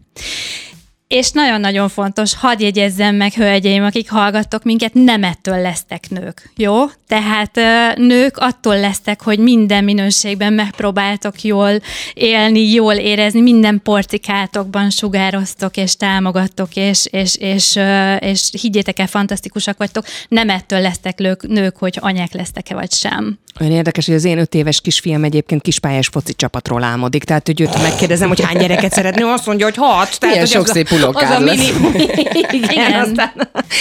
És 1.09 1.31
nagyon-nagyon 1.31 1.89
fontos, 1.89 2.35
hadd 2.35 2.63
jegyezzem 2.63 3.15
meg, 3.15 3.33
hölgyeim, 3.33 3.85
akik 3.85 4.11
hallgattok 4.11 4.63
minket, 4.63 4.95
nem 4.95 5.25
ettől 5.25 5.61
lesztek 5.61 6.11
nők, 6.11 6.51
jó? 6.57 6.85
Tehát 7.07 7.57
nők 7.97 8.37
attól 8.37 8.81
lesztek, 8.81 9.23
hogy 9.23 9.39
minden 9.39 9.85
minőségben 9.85 10.53
megpróbáltok 10.53 11.43
jól 11.43 11.81
élni, 12.15 12.73
jól 12.73 12.95
érezni, 12.95 13.41
minden 13.41 13.81
porcikátokban 13.83 14.91
sugároztok 14.91 15.77
és 15.77 15.97
támogattok, 15.97 16.77
és, 16.77 17.07
és, 17.11 17.37
és, 17.37 17.79
és 18.19 18.49
higgyétek 18.61 18.99
el, 18.99 19.07
fantasztikusak 19.07 19.79
vagytok, 19.79 20.05
nem 20.29 20.51
ettől 20.51 20.81
lesztek 20.81 21.19
nők 21.43 21.77
hogy 21.77 21.99
anyák 22.01 22.33
lesztek-e 22.33 22.75
vagy 22.75 22.93
sem. 22.93 23.39
Olyan 23.61 23.73
érdekes, 23.73 24.07
hogy 24.07 24.15
az 24.15 24.25
én 24.25 24.39
öt 24.39 24.55
éves 24.55 24.81
kisfiam 24.81 25.25
egyébként 25.25 25.63
kispályás 25.63 26.07
foci 26.07 26.35
csapatról 26.35 26.83
álmodik. 26.83 27.25
Tehát, 27.25 27.47
hogy 27.47 27.61
őt 27.61 27.83
megkérdezem, 27.83 28.29
hogy 28.29 28.41
hány 28.45 28.59
gyereket 28.59 28.93
szeretné, 28.93 29.23
azt 29.23 29.47
mondja, 29.47 29.65
hogy 29.67 29.77
hat. 29.77 30.19
Tehát, 30.19 30.21
Milyen 30.21 30.39
hogy 30.39 30.49
sok 30.49 30.63
az 30.63 30.69
a- 30.69 30.73
szép 30.73 30.91
unokád 30.91 31.31
az 31.31 31.37
a 31.37 31.45
lesz. 31.45 31.57
mini... 31.57 32.05
Igen, 32.53 32.71
Igen. 32.71 33.01
aztán... 33.01 33.33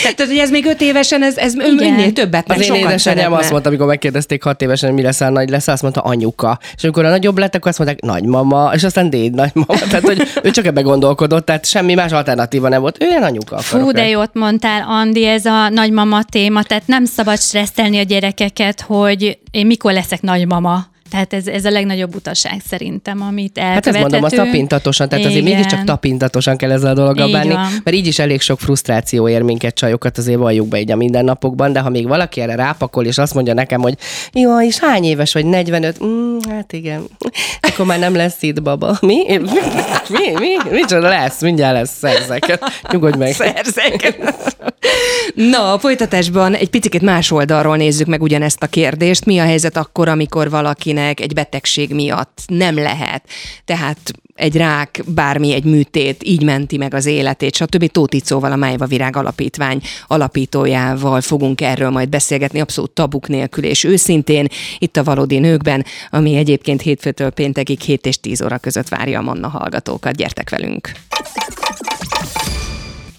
Tehát, 0.02 0.26
hogy 0.28 0.38
ez 0.38 0.50
még 0.50 0.66
öt 0.66 0.82
évesen, 0.82 1.24
ez, 1.24 1.38
ez 1.38 1.54
minél 1.54 2.14
többet, 2.14 2.52
Az 2.52 2.62
én 2.62 2.74
édesanyám 2.74 3.34
azt 3.34 3.52
mondta, 3.52 3.70
amikor 3.70 3.88
megkérdezték 3.88 4.44
hat 4.44 4.62
évesen, 4.62 4.90
hogy 4.90 4.98
mi 4.98 5.04
leszel 5.04 5.32
nagy 5.32 5.50
lesz, 5.50 5.68
azt 5.68 5.82
mondta 5.82 6.02
anyuka. 6.02 6.60
És 6.76 6.84
amikor 6.84 7.06
a 7.06 7.10
nagyobb 7.10 7.38
lett, 7.38 7.56
akkor 7.56 7.68
azt 7.68 7.78
mondták 7.78 8.02
nagymama, 8.02 8.72
és 8.74 8.84
aztán 8.84 9.10
déd 9.10 9.34
nagymama. 9.34 9.80
Tehát, 9.90 10.06
hogy 10.06 10.28
ő 10.44 10.52
csak 10.52 10.66
ebbe 10.66 10.82
gondolkodott, 10.82 11.46
tehát 11.46 11.66
semmi 11.66 11.94
más 11.94 12.12
alternatíva 12.12 12.70
nem 12.70 12.82
volt. 12.82 13.04
Ő 13.04 13.08
ilyen 13.08 13.24
anyuka 13.24 13.58
Fú, 13.58 13.76
akarok 13.78 13.94
de 13.94 14.08
jót 14.08 14.34
mondtál, 14.34 14.86
Andi, 14.88 15.26
ez 15.26 15.46
a 15.46 15.70
nagymama 15.70 16.24
téma, 16.24 16.64
tehát 16.64 16.88
nem 16.88 17.06
szabad 17.06 17.40
stresszelni 17.40 17.98
a 18.00 18.04
gyerekeket, 18.04 18.82
hogy 18.82 19.38
én 19.56 19.66
mikor 19.66 19.94
leszek 19.94 20.22
nagymama. 20.22 20.86
Tehát 21.10 21.34
ez, 21.34 21.48
ez 21.48 21.66
a 21.66 21.70
legnagyobb 21.70 22.16
utaság 22.16 22.62
szerintem, 22.68 23.22
amit 23.22 23.58
Hát 23.60 23.88
ezt 23.88 24.00
mondom, 24.00 24.24
azt 24.24 24.36
tapintatosan, 24.36 25.10
tehát 25.10 25.26
azért 25.26 25.42
Igen. 25.42 25.54
mégiscsak 25.56 25.84
tapintatosan 25.84 26.58
kell 26.58 26.72
ezzel 26.72 26.90
a 26.90 26.94
dologgal 26.94 27.32
bánni, 27.32 27.54
van. 27.54 27.68
mert 27.84 27.98
így 27.98 28.08
is 28.08 28.20
elég 28.20 28.42
sok 28.42 28.60
frusztráció 28.60 29.30
ér 29.30 29.42
minket 29.42 29.76
csajokat, 29.76 30.18
azért 30.18 30.38
valljuk 30.38 30.68
be 30.68 30.80
így 30.80 30.92
a 30.92 30.96
mindennapokban, 30.96 31.74
de 31.74 31.80
ha 31.80 31.90
még 31.90 32.08
valaki 32.08 32.42
erre 32.42 32.56
rápakol, 32.56 33.06
és 33.06 33.18
azt 33.18 33.34
mondja 33.34 33.54
nekem, 33.54 33.82
hogy 33.82 33.98
jó, 34.34 34.62
és 34.62 34.80
hány 34.80 35.04
éves 35.04 35.34
vagy, 35.34 35.46
45? 35.46 36.04
Mm, 36.04 36.38
hát 36.50 36.74
igen, 36.74 37.04
akkor 37.62 37.86
már 37.86 38.00
nem 38.00 38.16
lesz 38.16 38.42
itt 38.42 38.62
baba. 38.62 38.98
Mi? 39.02 39.24
Mi? 40.10 40.32
Mi? 40.40 40.70
Micsoda 40.70 41.08
lesz? 41.08 41.42
Mindjárt 41.42 41.76
lesz 41.76 41.98
szerzek. 41.98 42.60
Nyugodj 42.92 43.18
meg. 43.18 43.34
Szerzek. 43.34 44.18
Na, 45.36 45.74
a 45.74 45.80
folytatásban 45.80 46.54
egy 46.54 46.70
picit 46.70 47.02
más 47.02 47.32
oldalról 47.32 47.78
nézzük 47.78 48.08
meg 48.08 48.22
ugyanezt 48.22 48.64
a 48.64 48.68
kérdést. 48.68 49.26
Mi 49.26 49.40
a 49.40 49.44
helyzet 49.44 49.78
akkor, 49.78 50.08
amikor 50.08 50.50
valakinek 50.96 51.20
egy 51.20 51.34
betegség 51.34 51.94
miatt 51.94 52.42
nem 52.48 52.76
lehet? 52.76 53.30
Tehát 53.66 54.12
egy 54.36 54.58
rák, 54.58 55.04
bármi, 55.08 55.54
egy 55.54 55.64
műtét, 55.64 56.24
így 56.24 56.44
menti 56.44 56.78
meg 56.78 56.94
az 56.94 57.06
életét, 57.06 57.56
stb. 57.56 57.92
Tóth 57.92 58.16
Icóval, 58.16 58.52
a 58.52 58.56
Májva 58.56 58.86
Virág 58.86 59.16
Alapítvány 59.16 59.82
alapítójával 60.08 61.22
fogunk 61.22 61.62
erről 61.62 61.90
majd 61.90 62.10
beszélgetni, 62.10 62.60
abszolút 62.60 62.92
tabuk 62.92 63.28
nélkül 63.28 63.64
és 63.64 63.84
őszintén, 63.84 64.48
itt 64.80 64.98
a 64.98 65.04
Valódi 65.04 65.40
Nőkben, 65.40 65.86
ami 66.10 66.36
egyébként 66.36 66.82
hétfőtől 66.82 67.30
péntekig 67.30 67.82
7 67.82 68.06
és 68.06 68.20
10 68.20 68.42
óra 68.42 68.58
között 68.58 68.88
várja 68.88 69.20
a 69.20 69.22
Manna 69.22 69.48
hallgatókat. 69.48 70.16
Gyertek 70.16 70.50
velünk! 70.50 70.92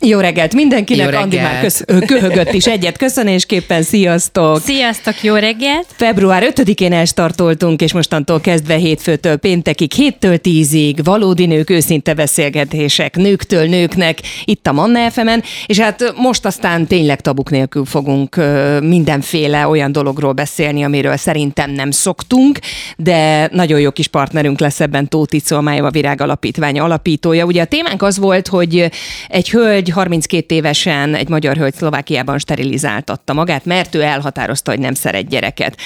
Jó 0.00 0.18
reggelt 0.18 0.54
mindenkinek, 0.54 1.12
Jó 1.12 1.18
Andi 1.18 1.36
már 1.36 1.52
reggelt. 1.52 1.84
ö, 1.86 1.98
köhögött 1.98 2.52
is 2.52 2.66
egyet 2.66 2.98
köszönésképpen, 2.98 3.82
sziasztok! 3.82 4.60
Sziasztok, 4.60 5.22
jó 5.22 5.34
reggelt! 5.34 5.86
Február 5.96 6.52
5-én 6.54 6.92
elstartoltunk, 6.92 7.80
és 7.82 7.92
mostantól 7.92 8.40
kezdve 8.40 8.74
hétfőtől 8.74 9.36
péntekig, 9.36 9.92
7-től 9.96 10.38
10-ig 10.42 10.98
valódi 11.04 11.46
nők 11.46 11.70
őszinte 11.70 12.14
beszélgetések 12.14 13.16
nőktől 13.16 13.68
nőknek 13.68 14.18
itt 14.44 14.66
a 14.66 14.72
Manna 14.72 15.10
fm 15.10 15.28
és 15.66 15.78
hát 15.78 16.12
most 16.16 16.44
aztán 16.44 16.86
tényleg 16.86 17.20
tabuk 17.20 17.50
nélkül 17.50 17.84
fogunk 17.84 18.40
mindenféle 18.80 19.66
olyan 19.66 19.92
dologról 19.92 20.32
beszélni, 20.32 20.84
amiről 20.84 21.16
szerintem 21.16 21.70
nem 21.70 21.90
szoktunk, 21.90 22.58
de 22.96 23.48
nagyon 23.52 23.80
jó 23.80 23.90
kis 23.90 24.06
partnerünk 24.06 24.60
lesz 24.60 24.80
ebben 24.80 25.08
Tóth 25.08 25.34
Icó, 25.34 25.56
a 25.56 25.90
Virág 25.90 26.20
Alapítvány 26.20 26.78
alapítója. 26.78 27.44
Ugye 27.44 27.62
a 27.62 27.64
témánk 27.64 28.02
az 28.02 28.18
volt, 28.18 28.48
hogy 28.48 28.90
egy 29.28 29.50
hölgy 29.50 29.85
32 29.90 30.54
évesen, 30.54 31.14
egy 31.14 31.28
magyar 31.28 31.56
hölgy 31.56 31.74
Szlovákiában 31.74 32.38
sterilizáltatta 32.38 33.32
magát, 33.32 33.64
mert 33.64 33.94
ő 33.94 34.02
elhatározta, 34.02 34.70
hogy 34.70 34.80
nem 34.80 34.94
szeret 34.94 35.28
gyereket. 35.28 35.76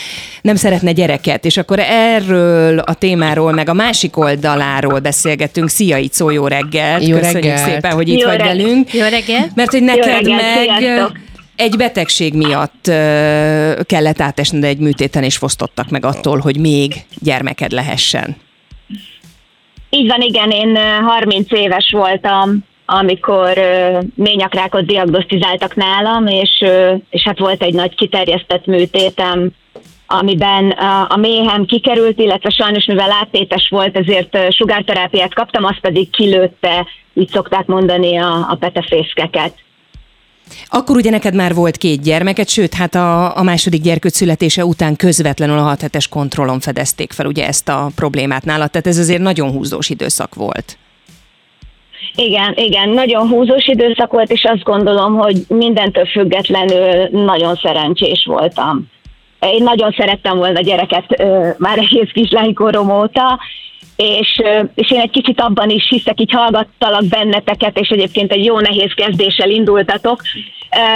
Nem 0.42 0.54
szeretne 0.54 0.92
gyereket, 0.92 1.45
és 1.45 1.57
akkor 1.57 1.78
erről 1.78 2.78
a 2.78 2.95
témáról, 2.95 3.52
meg 3.52 3.69
a 3.69 3.73
másik 3.73 4.16
oldaláról 4.16 4.99
beszélgettünk. 4.99 5.69
Szia, 5.69 5.97
Icó, 5.97 6.30
jó 6.30 6.47
reggelt! 6.47 7.07
Jó 7.07 7.16
Köszönjük 7.16 7.42
reggelt. 7.45 7.71
szépen, 7.71 7.92
hogy 7.92 8.09
itt 8.09 8.21
Jó 8.21 8.26
vagy 8.26 8.37
reggelt. 8.37 8.57
velünk. 8.57 8.92
Jó 8.95 9.07
reggelt! 9.09 9.54
Mert 9.54 9.71
hogy 9.71 9.83
neked 9.83 10.04
reggelt, 10.04 10.42
meg 10.42 10.78
sziasztok. 10.78 11.16
egy 11.57 11.76
betegség 11.76 12.35
miatt 12.35 12.85
kellett 13.87 14.21
átesned 14.21 14.64
egy 14.64 14.78
műtéten, 14.78 15.23
és 15.23 15.37
fosztottak 15.37 15.88
meg 15.88 16.04
attól, 16.04 16.38
hogy 16.38 16.57
még 16.59 16.92
gyermeked 17.19 17.73
lehessen. 17.73 18.37
Így 19.90 20.07
van, 20.09 20.21
igen, 20.21 20.50
én 20.50 20.76
ö, 20.76 21.02
30 21.02 21.52
éves 21.52 21.90
voltam, 21.90 22.64
amikor 22.93 23.59
ményakrákot 24.15 24.87
diagnosztizáltak 24.87 25.75
nálam, 25.75 26.27
és, 26.27 26.65
és 27.11 27.23
hát 27.23 27.39
volt 27.39 27.63
egy 27.63 27.75
nagy 27.75 27.95
kiterjesztett 27.95 28.67
műtétem, 28.67 29.51
amiben 30.07 30.71
a, 31.09 31.17
méhem 31.17 31.65
kikerült, 31.65 32.19
illetve 32.19 32.51
sajnos 32.51 32.85
mivel 32.85 33.11
áttétes 33.11 33.69
volt, 33.69 33.97
ezért 33.97 34.53
sugárterápiát 34.53 35.35
kaptam, 35.35 35.65
az 35.65 35.77
pedig 35.81 36.11
kilőtte, 36.11 36.87
így 37.15 37.29
szokták 37.29 37.67
mondani 37.67 38.17
a, 38.17 38.47
a 38.51 38.57
petefészkeket. 38.61 39.55
Akkor 40.67 40.97
ugye 40.97 41.11
neked 41.11 41.35
már 41.35 41.55
volt 41.55 41.77
két 41.77 42.03
gyermeked, 42.03 42.49
sőt, 42.49 42.75
hát 42.75 42.95
a, 42.95 43.37
a 43.37 43.43
második 43.43 43.83
gyerkőc 43.83 44.17
születése 44.17 44.65
után 44.65 44.97
közvetlenül 44.97 45.59
a 45.59 45.63
6 45.63 45.81
hetes 45.81 46.09
kontrollon 46.09 46.61
fedezték 46.61 47.13
fel 47.13 47.27
ugye 47.27 47.47
ezt 47.47 47.69
a 47.69 47.91
problémát 47.95 48.45
nálad, 48.45 48.71
tehát 48.71 48.87
ez 48.87 48.99
azért 48.99 49.23
nagyon 49.23 49.51
húzós 49.51 49.89
időszak 49.89 50.35
volt. 50.35 50.79
Igen, 52.14 52.52
igen, 52.57 52.88
nagyon 52.88 53.29
húzós 53.29 53.67
időszak 53.67 54.12
volt, 54.12 54.31
és 54.31 54.45
azt 54.45 54.62
gondolom, 54.62 55.14
hogy 55.14 55.37
mindentől 55.49 56.07
függetlenül 56.07 57.09
nagyon 57.11 57.55
szerencsés 57.55 58.25
voltam. 58.26 58.88
Én 59.40 59.62
nagyon 59.62 59.95
szerettem 59.97 60.37
volna 60.37 60.61
gyereket 60.61 61.25
már 61.59 61.79
egész 61.79 62.11
kislánykorom 62.12 62.90
óta, 62.90 63.38
és, 63.97 64.40
és 64.75 64.90
én 64.90 65.00
egy 65.00 65.11
kicsit 65.11 65.40
abban 65.40 65.71
is 65.71 65.88
hiszek, 65.88 66.21
így 66.21 66.33
hallgattalak 66.33 67.05
benneteket, 67.05 67.79
és 67.79 67.88
egyébként 67.88 68.33
egy 68.33 68.45
jó 68.45 68.59
nehéz 68.59 68.93
kezdéssel 68.95 69.50
indultatok. 69.50 70.23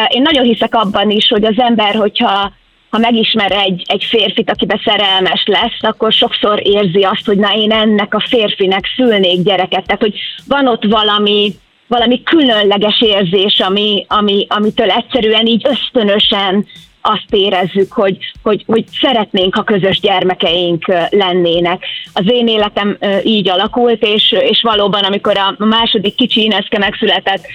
Én 0.08 0.22
nagyon 0.22 0.44
hiszek 0.44 0.74
abban 0.74 1.10
is, 1.10 1.28
hogy 1.28 1.44
az 1.44 1.58
ember, 1.58 1.94
hogyha 1.94 2.52
ha 2.94 3.00
megismer 3.00 3.52
egy, 3.52 3.82
egy 3.86 4.04
férfit, 4.04 4.50
akibe 4.50 4.80
szerelmes 4.84 5.44
lesz, 5.46 5.78
akkor 5.80 6.12
sokszor 6.12 6.60
érzi 6.62 7.02
azt, 7.02 7.26
hogy 7.26 7.36
na 7.36 7.54
én 7.54 7.72
ennek 7.72 8.14
a 8.14 8.24
férfinek 8.28 8.84
szülnék 8.96 9.42
gyereket. 9.42 9.86
Tehát, 9.86 10.00
hogy 10.00 10.18
van 10.46 10.66
ott 10.66 10.84
valami, 10.84 11.54
valami 11.86 12.22
különleges 12.22 13.00
érzés, 13.00 13.60
ami, 13.60 14.04
ami, 14.08 14.46
amitől 14.48 14.90
egyszerűen 14.90 15.46
így 15.46 15.66
ösztönösen 15.68 16.66
azt 17.00 17.30
érezzük, 17.30 17.92
hogy, 17.92 18.16
hogy, 18.42 18.64
hogy 18.66 18.84
szeretnénk, 19.00 19.54
ha 19.54 19.62
közös 19.62 20.00
gyermekeink 20.00 20.84
lennének. 21.10 21.84
Az 22.12 22.24
én 22.26 22.48
életem 22.48 22.98
így 23.24 23.48
alakult, 23.48 24.02
és, 24.02 24.32
és 24.32 24.62
valóban, 24.62 25.04
amikor 25.04 25.38
a 25.38 25.54
második 25.58 26.14
kicsi 26.14 26.42
Ineszke 26.42 26.78
megszületett, 26.78 27.46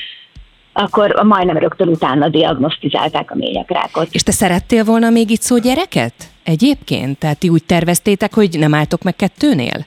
akkor 0.74 1.24
majdnem 1.24 1.58
rögtön 1.58 1.88
utána 1.88 2.30
diagnosztizálták 2.30 3.32
a 3.32 3.36
mélyekrákot. 3.36 4.08
És 4.12 4.24
te 4.24 4.32
szerettél 4.32 4.84
volna 4.84 5.10
még 5.10 5.30
itt 5.30 5.42
szó 5.42 5.58
gyereket? 5.58 6.14
Egyébként? 6.44 7.18
Tehát 7.18 7.40
ti 7.40 7.50
úgy 7.50 7.64
terveztétek, 7.64 8.34
hogy 8.34 8.56
nem 8.60 8.74
álltok 8.74 9.04
meg 9.04 9.16
kettőnél? 9.16 9.86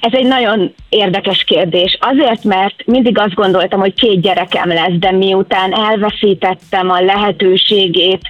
Ez 0.00 0.12
egy 0.12 0.26
nagyon 0.26 0.74
érdekes 0.88 1.44
kérdés. 1.44 1.98
Azért, 2.00 2.44
mert 2.44 2.86
mindig 2.86 3.18
azt 3.18 3.34
gondoltam, 3.34 3.80
hogy 3.80 3.94
két 3.94 4.20
gyerekem 4.20 4.68
lesz, 4.68 4.98
de 4.98 5.12
miután 5.12 5.72
elveszítettem 5.72 6.90
a 6.90 7.00
lehetőségét 7.00 8.20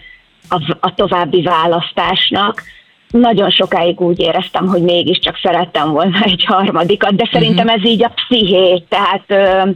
a, 0.49 0.77
a 0.81 0.95
további 0.95 1.43
választásnak, 1.43 2.63
nagyon 3.11 3.51
sokáig 3.51 4.01
úgy 4.01 4.21
éreztem, 4.21 4.67
hogy 4.67 4.83
mégiscsak 4.83 5.39
szerettem 5.43 5.91
volna 5.91 6.23
egy 6.23 6.45
harmadikat, 6.45 7.15
de 7.15 7.29
szerintem 7.33 7.67
mhm. 7.67 7.75
ez 7.79 7.85
így 7.85 8.05
a 8.05 8.13
psziché, 8.15 8.83
tehát 8.89 9.25
ö, 9.27 9.71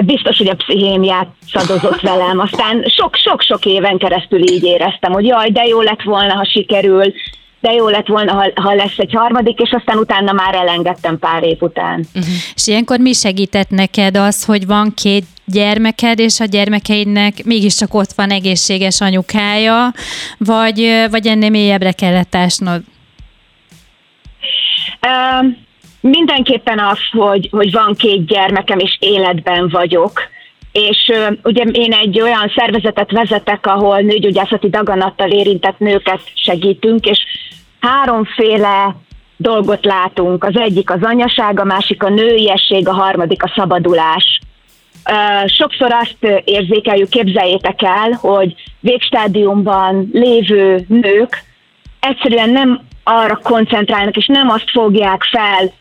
biztos, 0.00 0.38
hogy 0.38 0.48
a 0.48 0.54
pszichém 0.54 1.02
játszadozott 1.02 2.00
velem. 2.00 2.38
Aztán 2.38 2.84
sok-sok-sok 2.86 3.64
éven 3.64 3.98
keresztül 3.98 4.50
így 4.50 4.64
éreztem, 4.64 5.12
hogy 5.12 5.24
jaj, 5.24 5.50
de 5.50 5.64
jó 5.64 5.80
lett 5.80 6.02
volna, 6.02 6.34
ha 6.34 6.44
sikerül, 6.44 7.12
de 7.60 7.72
jó 7.72 7.88
lett 7.88 8.06
volna, 8.06 8.32
ha, 8.32 8.50
ha 8.54 8.74
lesz 8.74 8.98
egy 8.98 9.12
harmadik, 9.12 9.58
és 9.58 9.70
aztán 9.70 9.98
utána 9.98 10.32
már 10.32 10.54
elengedtem 10.54 11.18
pár 11.18 11.42
év 11.42 11.56
után. 11.60 12.04
Uh-huh. 12.14 12.34
És 12.54 12.66
ilyenkor 12.66 12.98
mi 12.98 13.12
segített 13.12 13.70
neked 13.70 14.16
az, 14.16 14.44
hogy 14.44 14.66
van 14.66 14.92
két 14.94 15.24
gyermeked, 15.44 16.18
és 16.18 16.40
a 16.40 16.44
gyermekeidnek 16.44 17.44
mégiscsak 17.44 17.94
ott 17.94 18.12
van 18.12 18.30
egészséges 18.30 19.00
anyukája, 19.00 19.92
vagy, 20.38 21.06
vagy 21.10 21.26
ennél 21.26 21.50
mélyebbre 21.50 21.92
kellett 21.92 22.34
ásnod? 22.34 22.82
Uh, 25.06 25.46
mindenképpen 26.10 26.78
az, 26.78 26.98
hogy, 27.10 27.48
hogy 27.50 27.72
van 27.72 27.94
két 27.94 28.26
gyermekem, 28.26 28.78
és 28.78 28.96
életben 29.00 29.68
vagyok, 29.68 30.12
és 30.72 31.12
ugye 31.42 31.62
én 31.62 31.92
egy 31.92 32.20
olyan 32.20 32.52
szervezetet 32.56 33.10
vezetek, 33.10 33.66
ahol 33.66 34.00
nőgyógyászati 34.00 34.68
daganattal 34.68 35.30
érintett 35.30 35.78
nőket 35.78 36.20
segítünk, 36.34 37.06
és 37.06 37.18
háromféle 37.80 38.96
dolgot 39.36 39.84
látunk. 39.84 40.44
Az 40.44 40.56
egyik 40.56 40.90
az 40.90 41.02
anyaság, 41.02 41.60
a 41.60 41.64
másik 41.64 42.02
a 42.02 42.08
nőiesség, 42.08 42.88
a 42.88 42.92
harmadik 42.92 43.42
a 43.42 43.52
szabadulás. 43.56 44.40
Sokszor 45.46 45.92
azt 45.92 46.42
érzékeljük, 46.44 47.08
képzeljétek 47.08 47.82
el, 47.82 48.10
hogy 48.10 48.54
végstádiumban 48.80 50.08
lévő 50.12 50.84
nők 50.88 51.42
egyszerűen 52.00 52.50
nem 52.50 52.80
arra 53.04 53.40
koncentrálnak, 53.42 54.16
és 54.16 54.26
nem 54.26 54.48
azt 54.48 54.70
fogják 54.70 55.22
fel, 55.22 55.72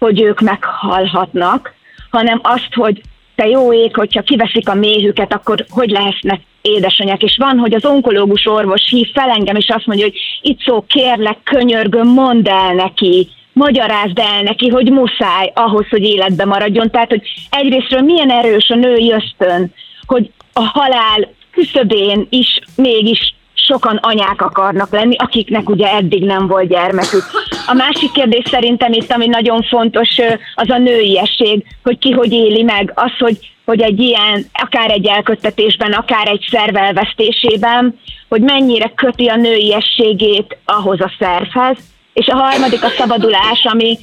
hogy 0.00 0.22
ők 0.22 0.40
meghalhatnak, 0.40 1.74
hanem 2.10 2.40
azt, 2.42 2.74
hogy 2.74 3.02
te 3.34 3.46
jó 3.46 3.72
ég, 3.72 3.96
hogyha 3.96 4.22
kiveszik 4.22 4.68
a 4.68 4.74
méhüket, 4.74 5.32
akkor 5.34 5.64
hogy 5.68 5.90
lehetnek 5.90 6.40
édesanyák, 6.62 7.22
és 7.22 7.36
van, 7.36 7.58
hogy 7.58 7.74
az 7.74 7.84
onkológus 7.84 8.46
orvos 8.46 8.82
hív 8.90 9.08
fel 9.12 9.30
engem, 9.30 9.56
és 9.56 9.68
azt 9.68 9.86
mondja, 9.86 10.04
hogy 10.04 10.18
itt 10.42 10.60
szó, 10.60 10.84
kérlek, 10.86 11.38
könyörgöm, 11.42 12.08
mondd 12.08 12.48
el 12.48 12.74
neki, 12.74 13.28
magyarázd 13.52 14.18
el 14.18 14.42
neki, 14.42 14.68
hogy 14.68 14.90
muszáj 14.90 15.52
ahhoz, 15.54 15.88
hogy 15.88 16.02
életbe 16.02 16.44
maradjon. 16.44 16.90
Tehát, 16.90 17.08
hogy 17.08 17.22
egyrésztről 17.50 18.00
milyen 18.00 18.30
erős 18.30 18.68
a 18.68 18.74
női 18.74 19.12
ösztön, 19.12 19.72
hogy 20.06 20.30
a 20.52 20.62
halál 20.62 21.28
küszöbén 21.50 22.26
is 22.30 22.60
mégis 22.76 23.34
sokan 23.70 23.96
anyák 23.96 24.42
akarnak 24.42 24.90
lenni, 24.90 25.16
akiknek 25.16 25.68
ugye 25.68 25.86
eddig 25.92 26.24
nem 26.24 26.46
volt 26.46 26.68
gyermekük. 26.68 27.24
A 27.66 27.74
másik 27.74 28.12
kérdés 28.12 28.44
szerintem 28.50 28.92
itt, 28.92 29.12
ami 29.12 29.26
nagyon 29.26 29.62
fontos, 29.62 30.08
az 30.54 30.70
a 30.70 30.78
nőiesség, 30.78 31.64
hogy 31.82 31.98
ki 31.98 32.10
hogy 32.10 32.32
éli 32.32 32.62
meg, 32.62 32.92
az, 32.94 33.12
hogy, 33.18 33.38
hogy 33.64 33.80
egy 33.80 34.00
ilyen, 34.00 34.46
akár 34.52 34.90
egy 34.90 35.06
elköttetésben, 35.06 35.92
akár 35.92 36.28
egy 36.28 36.46
szervelvesztésében, 36.50 37.98
hogy 38.28 38.40
mennyire 38.40 38.92
köti 38.94 39.26
a 39.26 39.36
nőiességét 39.36 40.58
ahhoz 40.64 41.00
a 41.00 41.12
szervhez, 41.18 41.76
és 42.12 42.26
a 42.26 42.36
harmadik 42.36 42.82
a 42.82 42.88
szabadulás, 42.98 43.64
ami, 43.64 43.98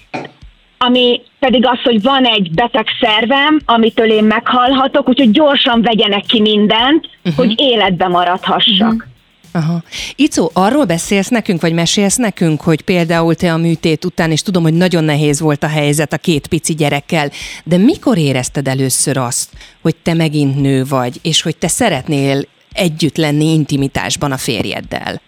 ami 0.77 1.21
pedig 1.39 1.65
az, 1.65 1.79
hogy 1.83 2.01
van 2.01 2.25
egy 2.25 2.51
beteg 2.51 2.87
szervem, 2.99 3.59
amitől 3.65 4.11
én 4.11 4.23
meghalhatok, 4.23 5.09
úgyhogy 5.09 5.31
gyorsan 5.31 5.81
vegyenek 5.81 6.25
ki 6.25 6.41
mindent, 6.41 7.09
uh-huh. 7.17 7.35
hogy 7.35 7.53
életbe 7.59 8.07
maradhassak. 8.07 8.93
Uh-huh. 8.93 9.15
Aha. 9.51 9.81
Icó, 10.15 10.51
arról 10.53 10.85
beszélsz 10.85 11.27
nekünk, 11.27 11.61
vagy 11.61 11.73
mesélsz 11.73 12.15
nekünk, 12.15 12.61
hogy 12.61 12.81
például 12.81 13.35
te 13.35 13.53
a 13.53 13.57
műtét 13.57 14.05
után, 14.05 14.31
és 14.31 14.41
tudom, 14.41 14.63
hogy 14.63 14.73
nagyon 14.73 15.03
nehéz 15.03 15.39
volt 15.39 15.63
a 15.63 15.67
helyzet 15.67 16.13
a 16.13 16.17
két 16.17 16.47
pici 16.47 16.73
gyerekkel, 16.73 17.31
de 17.63 17.77
mikor 17.77 18.17
érezted 18.17 18.67
először 18.67 19.17
azt, 19.17 19.49
hogy 19.81 19.95
te 19.95 20.13
megint 20.13 20.61
nő 20.61 20.83
vagy, 20.85 21.19
és 21.21 21.41
hogy 21.41 21.57
te 21.57 21.67
szeretnél 21.67 22.41
együtt 22.73 23.17
lenni 23.17 23.53
intimitásban 23.53 24.31
a 24.31 24.37
férjeddel? 24.37 25.21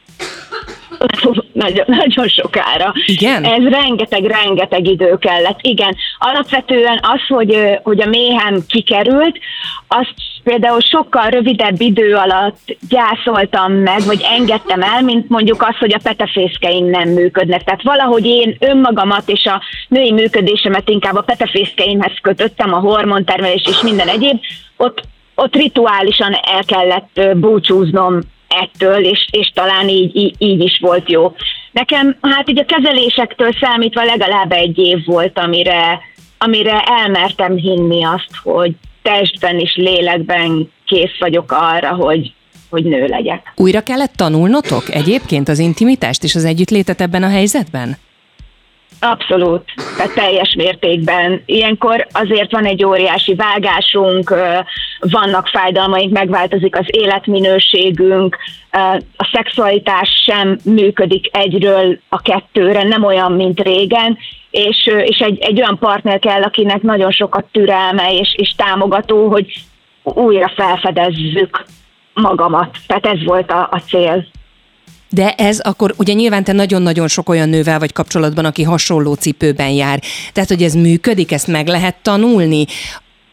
nagyon, 1.53 1.85
nagyon 1.87 2.27
sokára. 2.27 2.93
Igen? 3.05 3.43
Ez 3.43 3.63
rengeteg-rengeteg 3.63 4.87
idő 4.87 5.17
kellett. 5.17 5.59
Igen. 5.61 5.95
Alapvetően 6.19 6.99
az, 7.01 7.27
hogy, 7.27 7.79
hogy 7.83 8.01
a 8.01 8.05
méhem 8.05 8.59
kikerült, 8.67 9.39
azt 9.87 10.13
például 10.43 10.79
sokkal 10.79 11.29
rövidebb 11.29 11.81
idő 11.81 12.15
alatt 12.15 12.77
gyászoltam 12.89 13.73
meg, 13.73 14.01
vagy 14.05 14.21
engedtem 14.37 14.81
el, 14.81 15.01
mint 15.01 15.29
mondjuk 15.29 15.61
az, 15.61 15.77
hogy 15.77 15.93
a 15.93 15.99
petefészkeim 16.03 16.85
nem 16.85 17.09
működnek. 17.09 17.63
Tehát 17.63 17.83
valahogy 17.83 18.25
én 18.25 18.55
önmagamat 18.59 19.29
és 19.29 19.45
a 19.45 19.61
női 19.87 20.11
működésemet 20.11 20.89
inkább 20.89 21.15
a 21.15 21.21
petefészkeimhez 21.21 22.17
kötöttem, 22.21 22.73
a 22.73 22.79
hormontermelés 22.79 23.63
és 23.69 23.81
minden 23.81 24.07
egyéb, 24.07 24.39
ott, 24.77 25.01
ott 25.35 25.55
rituálisan 25.55 26.33
el 26.33 26.63
kellett 26.65 27.37
búcsúznom 27.37 28.19
ettől, 28.47 29.05
és, 29.05 29.27
és 29.31 29.51
talán 29.53 29.87
így, 29.87 30.15
így, 30.15 30.35
így 30.37 30.61
is 30.61 30.79
volt 30.81 31.09
jó. 31.09 31.35
Nekem 31.71 32.17
hát 32.21 32.49
így 32.49 32.59
a 32.59 32.65
kezelésektől 32.65 33.51
számítva 33.61 34.03
legalább 34.03 34.51
egy 34.51 34.77
év 34.77 35.05
volt, 35.05 35.39
amire, 35.39 36.01
amire 36.37 36.81
elmertem 36.81 37.55
hinni 37.55 38.03
azt, 38.03 38.35
hogy 38.43 38.71
testben 39.09 39.59
és 39.59 39.75
lélekben 39.75 40.71
kész 40.85 41.17
vagyok 41.19 41.51
arra, 41.51 41.95
hogy, 41.95 42.33
hogy 42.69 42.83
nő 42.83 43.05
legyek. 43.05 43.53
Újra 43.55 43.81
kellett 43.81 44.13
tanulnotok 44.15 44.83
egyébként 44.89 45.49
az 45.49 45.59
intimitást 45.59 46.23
és 46.23 46.35
az 46.35 46.45
együttlétet 46.45 47.01
ebben 47.01 47.23
a 47.23 47.29
helyzetben? 47.29 47.97
Abszolút, 49.01 49.63
tehát 49.97 50.13
teljes 50.13 50.55
mértékben. 50.55 51.41
Ilyenkor 51.45 52.07
azért 52.11 52.51
van 52.51 52.65
egy 52.65 52.85
óriási 52.85 53.35
vágásunk, 53.35 54.33
vannak 54.99 55.47
fájdalmaink, 55.47 56.11
megváltozik 56.11 56.77
az 56.77 56.85
életminőségünk, 56.87 58.37
a 59.17 59.29
szexualitás 59.31 60.09
sem 60.25 60.57
működik 60.63 61.37
egyről 61.37 61.99
a 62.09 62.21
kettőre, 62.21 62.83
nem 62.83 63.03
olyan, 63.03 63.31
mint 63.31 63.61
régen, 63.61 64.17
és, 64.51 64.89
és 65.03 65.17
egy, 65.17 65.37
egy 65.39 65.61
olyan 65.61 65.77
partner 65.79 66.19
kell, 66.19 66.41
akinek 66.41 66.81
nagyon 66.81 67.11
sokat 67.11 67.45
türelme 67.51 68.13
és, 68.13 68.33
és 68.37 68.53
támogató, 68.55 69.27
hogy 69.27 69.63
újra 70.03 70.51
felfedezzük 70.55 71.65
magamat. 72.13 72.77
Tehát 72.87 73.05
ez 73.05 73.23
volt 73.25 73.51
a, 73.51 73.67
a 73.71 73.81
cél. 73.87 74.27
De 75.09 75.33
ez 75.33 75.59
akkor, 75.59 75.93
ugye 75.97 76.13
nyilván 76.13 76.43
te 76.43 76.51
nagyon-nagyon 76.51 77.07
sok 77.07 77.29
olyan 77.29 77.49
nővel 77.49 77.79
vagy 77.79 77.93
kapcsolatban, 77.93 78.45
aki 78.45 78.63
hasonló 78.63 79.13
cipőben 79.13 79.69
jár. 79.69 79.99
Tehát, 80.33 80.49
hogy 80.49 80.63
ez 80.63 80.73
működik, 80.73 81.31
ezt 81.31 81.47
meg 81.47 81.67
lehet 81.67 81.95
tanulni? 82.01 82.65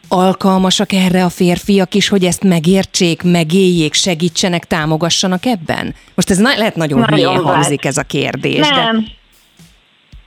Alkalmasak 0.09 0.93
erre 0.93 1.25
a 1.25 1.29
férfiak 1.29 1.95
is, 1.95 2.09
hogy 2.09 2.25
ezt 2.25 2.43
megértsék, 2.43 3.23
megéljék, 3.23 3.95
segítsenek, 3.95 4.65
támogassanak 4.65 5.47
ebben? 5.47 5.95
Most 6.15 6.31
ez 6.31 6.39
na- 6.39 6.57
lehet 6.57 6.77
nagyon, 6.77 6.99
nagyon 6.99 7.15
hülyén 7.15 7.43
hangzik 7.43 7.85
ez 7.85 7.97
a 7.97 8.03
kérdés. 8.03 8.69
Nem. 8.69 8.97
De... 8.97 9.05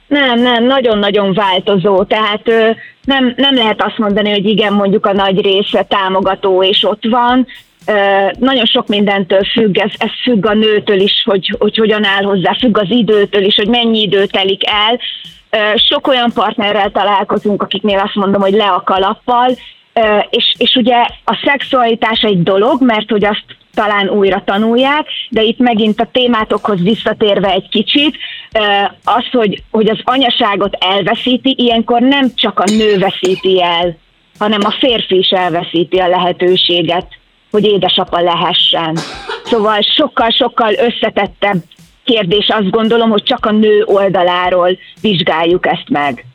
Nem, 0.10 0.40
nem, 0.40 0.64
nagyon-nagyon 0.64 1.34
változó, 1.34 2.04
tehát 2.04 2.48
ö, 2.48 2.70
nem, 3.04 3.34
nem 3.36 3.56
lehet 3.56 3.84
azt 3.84 3.98
mondani, 3.98 4.30
hogy 4.30 4.46
igen, 4.46 4.74
mondjuk 4.74 5.06
a 5.06 5.14
nagy 5.14 5.42
része 5.42 5.84
támogató 5.84 6.64
és 6.64 6.84
ott 6.84 7.04
van, 7.10 7.48
nagyon 8.40 8.66
sok 8.66 8.88
mindentől 8.88 9.44
függ, 9.44 9.78
ez, 9.78 9.92
ez 9.98 10.10
függ 10.24 10.46
a 10.46 10.54
nőtől 10.54 11.00
is, 11.00 11.24
hogy, 11.26 11.56
hogy 11.60 11.78
hogyan 11.78 12.06
áll 12.06 12.24
hozzá, 12.24 12.54
függ 12.60 12.78
az 12.78 12.90
időtől 12.90 13.44
is, 13.44 13.56
hogy 13.56 13.68
mennyi 13.68 14.02
idő 14.02 14.26
telik 14.26 14.62
el. 14.70 15.00
Sok 15.76 16.08
olyan 16.08 16.32
partnerrel 16.34 16.92
találkozunk, 16.92 17.64
akiknél 17.64 18.00
azt 18.00 18.16
mondom, 18.16 18.42
hogy 18.42 18.54
le 18.54 18.68
a 18.68 18.84
kalappal, 18.86 19.50
és, 20.30 20.56
és 20.58 20.76
ugye 20.76 20.96
a 21.26 21.42
szexualitás 21.46 22.22
egy 22.22 22.44
dolog, 22.44 22.82
mert 22.84 23.10
hogy 23.10 23.26
azt 23.26 23.46
talán 23.80 24.10
újra 24.10 24.44
tanulják, 24.46 25.08
de 25.30 25.42
itt 25.42 25.60
megint 25.60 26.02
a 26.02 26.10
témátokhoz 26.12 26.82
visszatérve 26.82 27.52
egy 27.52 27.70
kicsit, 27.70 28.18
az, 29.04 29.26
hogy, 29.32 29.64
hogy 29.72 29.90
az 29.90 30.00
anyaságot 30.04 30.78
elveszíti, 30.80 31.56
ilyenkor 31.58 32.02
nem 32.02 32.36
csak 32.36 32.60
a 32.60 32.72
nő 32.72 32.98
veszíti 32.98 33.64
el, 33.64 33.98
hanem 34.40 34.60
a 34.64 34.72
férfi 34.80 35.18
is 35.18 35.30
elveszíti 35.30 35.98
a 35.98 36.08
lehetőséget, 36.08 37.08
hogy 37.52 37.66
édesapa 37.66 38.22
lehessen. 38.22 38.98
Szóval 39.46 39.82
sokkal-sokkal 39.82 40.74
összetettebb 40.74 41.64
kérdés, 42.04 42.48
azt 42.48 42.70
gondolom, 42.70 43.10
hogy 43.10 43.24
csak 43.24 43.46
a 43.46 43.52
nő 43.52 43.84
oldaláról 43.86 44.78
vizsgáljuk 45.02 45.68
ezt 45.68 45.90
meg 45.90 46.26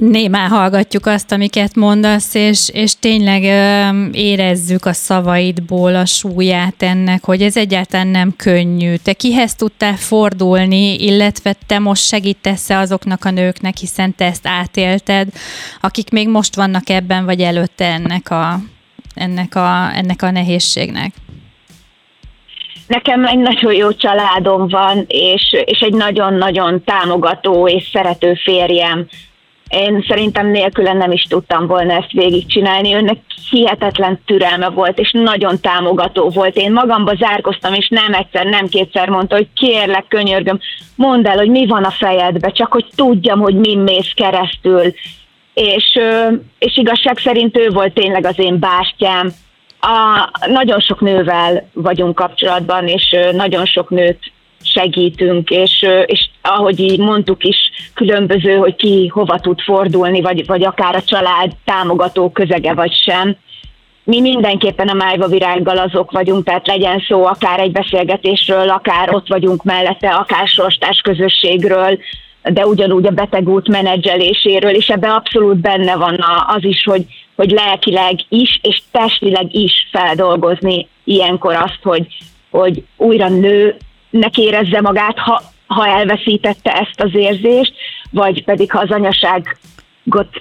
némán 0.00 0.48
hallgatjuk 0.48 1.06
azt, 1.06 1.32
amiket 1.32 1.74
mondasz, 1.74 2.34
és, 2.34 2.70
és 2.72 2.98
tényleg 2.98 3.42
ö, 3.42 3.88
érezzük 4.12 4.84
a 4.84 4.92
szavaidból 4.92 5.94
a 5.94 6.06
súlyát 6.06 6.82
ennek, 6.82 7.24
hogy 7.24 7.42
ez 7.42 7.56
egyáltalán 7.56 8.06
nem 8.06 8.36
könnyű. 8.36 8.94
Te 8.94 9.12
kihez 9.12 9.54
tudtál 9.54 9.96
fordulni, 9.96 11.04
illetve 11.04 11.54
te 11.66 11.78
most 11.78 12.02
segítesz-e 12.02 12.78
azoknak 12.78 13.24
a 13.24 13.30
nőknek, 13.30 13.76
hiszen 13.76 14.14
te 14.14 14.24
ezt 14.24 14.46
átélted, 14.46 15.28
akik 15.80 16.10
még 16.10 16.28
most 16.28 16.56
vannak 16.56 16.88
ebben, 16.88 17.24
vagy 17.24 17.40
előtte 17.40 17.84
ennek 17.84 18.30
a, 18.30 18.58
ennek 19.14 19.54
a, 19.54 19.90
ennek 19.94 20.22
a 20.22 20.30
nehézségnek? 20.30 21.12
Nekem 22.86 23.26
egy 23.26 23.38
nagyon 23.38 23.72
jó 23.72 23.92
családom 23.92 24.68
van, 24.68 25.04
és, 25.06 25.56
és 25.64 25.80
egy 25.80 25.92
nagyon-nagyon 25.92 26.84
támogató 26.84 27.68
és 27.68 27.88
szerető 27.92 28.34
férjem, 28.34 29.06
én 29.70 30.04
szerintem 30.08 30.46
nélküle 30.46 30.92
nem 30.92 31.12
is 31.12 31.22
tudtam 31.22 31.66
volna 31.66 31.92
ezt 31.92 32.12
végigcsinálni. 32.12 32.94
Önnek 32.94 33.16
hihetetlen 33.50 34.20
türelme 34.26 34.68
volt, 34.68 34.98
és 34.98 35.10
nagyon 35.12 35.60
támogató 35.60 36.28
volt. 36.28 36.56
Én 36.56 36.72
magamba 36.72 37.14
zárkoztam, 37.14 37.74
és 37.74 37.88
nem 37.88 38.14
egyszer, 38.14 38.46
nem 38.46 38.66
kétszer 38.66 39.08
mondta, 39.08 39.34
hogy 39.34 39.48
kérlek, 39.54 40.04
könyörgöm, 40.08 40.60
mondd 40.94 41.26
el, 41.26 41.36
hogy 41.36 41.48
mi 41.48 41.66
van 41.66 41.84
a 41.84 41.90
fejedbe, 41.90 42.50
csak 42.50 42.72
hogy 42.72 42.86
tudjam, 42.96 43.40
hogy 43.40 43.54
mi 43.54 43.74
mész 43.74 44.12
keresztül. 44.14 44.92
És, 45.54 45.98
és 46.58 46.76
igazság 46.76 47.18
szerint 47.18 47.58
ő 47.58 47.68
volt 47.68 47.92
tényleg 47.92 48.24
az 48.24 48.38
én 48.38 48.58
bástyám. 48.58 49.32
A, 49.80 50.30
nagyon 50.46 50.80
sok 50.80 51.00
nővel 51.00 51.68
vagyunk 51.72 52.14
kapcsolatban, 52.14 52.86
és 52.86 53.16
nagyon 53.32 53.66
sok 53.66 53.90
nőt 53.90 54.32
segítünk, 54.62 55.50
és, 55.50 55.86
és 56.06 56.28
ahogy 56.42 56.80
így 56.80 56.98
mondtuk 56.98 57.44
is, 57.44 57.70
különböző, 57.94 58.56
hogy 58.56 58.74
ki 58.76 59.06
hova 59.06 59.38
tud 59.38 59.60
fordulni, 59.60 60.20
vagy, 60.20 60.46
vagy 60.46 60.64
akár 60.64 60.94
a 60.94 61.02
család 61.02 61.52
támogató 61.64 62.30
közege 62.30 62.74
vagy 62.74 62.94
sem. 62.94 63.36
Mi 64.04 64.20
mindenképpen 64.20 64.88
a 64.88 64.94
májva 64.94 65.26
virággal 65.26 65.78
azok 65.78 66.10
vagyunk, 66.10 66.44
tehát 66.44 66.66
legyen 66.66 67.04
szó 67.08 67.24
akár 67.24 67.60
egy 67.60 67.72
beszélgetésről, 67.72 68.68
akár 68.68 69.14
ott 69.14 69.28
vagyunk 69.28 69.62
mellette, 69.62 70.08
akár 70.08 70.48
sorstás 70.48 71.00
közösségről, 71.00 71.98
de 72.42 72.66
ugyanúgy 72.66 73.06
a 73.06 73.10
betegút 73.10 73.68
menedzseléséről, 73.68 74.74
és 74.74 74.88
ebbe 74.88 75.12
abszolút 75.12 75.56
benne 75.56 75.96
van 75.96 76.24
az 76.46 76.64
is, 76.64 76.84
hogy, 76.84 77.04
hogy 77.36 77.50
lelkileg 77.50 78.18
is, 78.28 78.58
és 78.62 78.82
testileg 78.90 79.54
is 79.54 79.88
feldolgozni 79.92 80.88
ilyenkor 81.04 81.54
azt, 81.54 81.78
hogy, 81.82 82.06
hogy 82.50 82.84
újra 82.96 83.28
nő 83.28 83.76
neki 84.10 84.42
érezze 84.42 84.80
magát, 84.80 85.18
ha, 85.18 85.42
ha 85.66 85.86
elveszítette 85.86 86.72
ezt 86.72 87.00
az 87.00 87.14
érzést, 87.14 87.72
vagy 88.10 88.44
pedig 88.44 88.70
ha 88.70 88.78
az 88.78 88.90
anyaság 88.90 89.58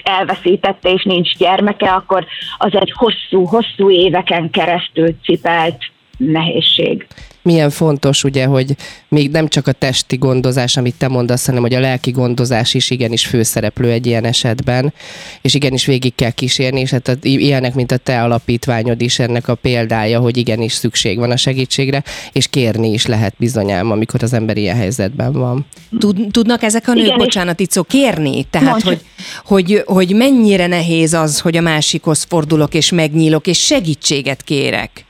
elveszítette 0.03 0.89
és 0.89 1.03
nincs 1.03 1.37
gyermeke, 1.37 1.91
akkor 1.91 2.25
az 2.57 2.73
egy 2.73 2.93
hosszú, 2.95 3.45
hosszú 3.45 3.91
éveken 3.91 4.49
keresztül 4.49 5.15
cipelt 5.23 5.91
nehézség 6.17 7.07
milyen 7.49 7.69
fontos 7.69 8.23
ugye, 8.23 8.45
hogy 8.45 8.75
még 9.07 9.31
nem 9.31 9.47
csak 9.47 9.67
a 9.67 9.71
testi 9.71 10.15
gondozás, 10.17 10.77
amit 10.77 10.95
te 10.97 11.07
mondasz, 11.07 11.45
hanem 11.45 11.61
hogy 11.61 11.73
a 11.73 11.79
lelki 11.79 12.11
gondozás 12.11 12.73
is 12.73 12.89
igenis 12.89 13.25
főszereplő 13.25 13.91
egy 13.91 14.05
ilyen 14.05 14.25
esetben, 14.25 14.93
és 15.41 15.53
igenis 15.53 15.85
végig 15.85 16.15
kell 16.15 16.31
kísérni, 16.31 16.79
és 16.79 16.89
hát 16.89 17.07
a, 17.07 17.13
ilyenek, 17.21 17.73
mint 17.73 17.91
a 17.91 17.97
te 17.97 18.23
alapítványod 18.23 19.01
is 19.01 19.19
ennek 19.19 19.47
a 19.47 19.55
példája, 19.55 20.19
hogy 20.19 20.37
igenis 20.37 20.73
szükség 20.73 21.17
van 21.17 21.31
a 21.31 21.37
segítségre, 21.37 22.03
és 22.31 22.47
kérni 22.47 22.91
is 22.91 23.05
lehet 23.05 23.33
bizonyám, 23.37 23.91
amikor 23.91 24.23
az 24.23 24.33
ember 24.33 24.57
ilyen 24.57 24.75
helyzetben 24.75 25.33
van. 25.33 25.65
Tud, 25.99 26.27
tudnak 26.31 26.63
ezek 26.63 26.87
a 26.87 26.93
nők, 26.93 27.03
Igen, 27.05 27.17
bocsánat, 27.17 27.59
itt 27.59 27.71
szó, 27.71 27.83
kérni? 27.83 28.43
Tehát, 28.43 28.81
hogy, 28.81 29.01
hogy, 29.45 29.83
hogy 29.85 30.15
mennyire 30.15 30.67
nehéz 30.67 31.13
az, 31.13 31.39
hogy 31.39 31.57
a 31.57 31.61
másikhoz 31.61 32.25
fordulok, 32.29 32.73
és 32.73 32.91
megnyílok, 32.91 33.47
és 33.47 33.59
segítséget 33.59 34.43
kérek? 34.43 35.07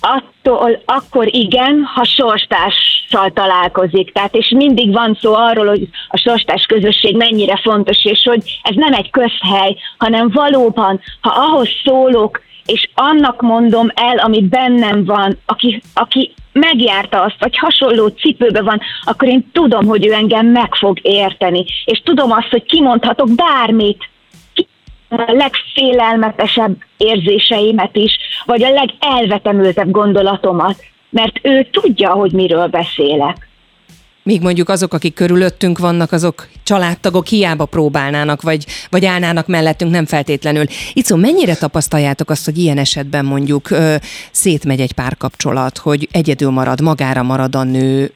Attól 0.00 0.82
akkor 0.84 1.34
igen, 1.34 1.82
ha 1.94 2.04
sorstárssal 2.04 3.30
találkozik. 3.34 4.12
Tehát 4.12 4.34
és 4.34 4.48
mindig 4.48 4.92
van 4.92 5.18
szó 5.20 5.34
arról, 5.34 5.66
hogy 5.66 5.88
a 6.08 6.16
sorstás 6.16 6.66
közösség 6.66 7.16
mennyire 7.16 7.56
fontos, 7.56 8.04
és 8.04 8.22
hogy 8.24 8.60
ez 8.62 8.74
nem 8.74 8.92
egy 8.92 9.10
közhely, 9.10 9.76
hanem 9.98 10.30
valóban, 10.30 11.00
ha 11.20 11.30
ahhoz 11.30 11.68
szólok, 11.84 12.40
és 12.66 12.88
annak 12.94 13.40
mondom 13.40 13.88
el, 13.94 14.18
ami 14.18 14.42
bennem 14.42 15.04
van, 15.04 15.38
aki, 15.46 15.82
aki 15.94 16.34
megjárta 16.52 17.22
azt, 17.22 17.36
vagy 17.38 17.58
hasonló 17.58 18.06
cipőbe 18.06 18.62
van, 18.62 18.80
akkor 19.04 19.28
én 19.28 19.50
tudom, 19.52 19.86
hogy 19.86 20.06
ő 20.06 20.12
engem 20.12 20.46
meg 20.46 20.74
fog 20.74 20.98
érteni. 21.02 21.64
És 21.84 22.02
tudom 22.04 22.30
azt, 22.30 22.48
hogy 22.50 22.62
kimondhatok 22.62 23.28
bármit, 23.34 24.08
a 25.20 25.32
legfélelmetesebb 25.32 26.76
érzéseimet 26.96 27.96
is, 27.96 28.18
vagy 28.44 28.62
a 28.62 28.70
legelvetemültebb 28.70 29.90
gondolatomat, 29.90 30.76
mert 31.10 31.38
ő 31.42 31.68
tudja, 31.70 32.10
hogy 32.10 32.32
miről 32.32 32.66
beszélek. 32.66 33.50
Míg 34.24 34.42
mondjuk 34.42 34.68
azok, 34.68 34.94
akik 34.94 35.14
körülöttünk 35.14 35.78
vannak, 35.78 36.12
azok 36.12 36.48
családtagok 36.62 37.26
hiába 37.26 37.64
próbálnának, 37.64 38.42
vagy, 38.42 38.66
vagy 38.90 39.04
állnának 39.04 39.46
mellettünk, 39.46 39.90
nem 39.90 40.06
feltétlenül. 40.06 40.64
Itt 40.92 41.16
mennyire 41.16 41.56
tapasztaljátok 41.56 42.30
azt, 42.30 42.44
hogy 42.44 42.58
ilyen 42.58 42.78
esetben 42.78 43.24
mondjuk 43.24 43.70
ö, 43.70 43.94
szétmegy 44.30 44.80
egy 44.80 44.92
párkapcsolat, 44.92 45.78
hogy 45.78 46.08
egyedül 46.12 46.50
marad, 46.50 46.80
magára 46.80 47.22
marad 47.22 47.54
a 47.54 47.62
nő, 47.62 48.12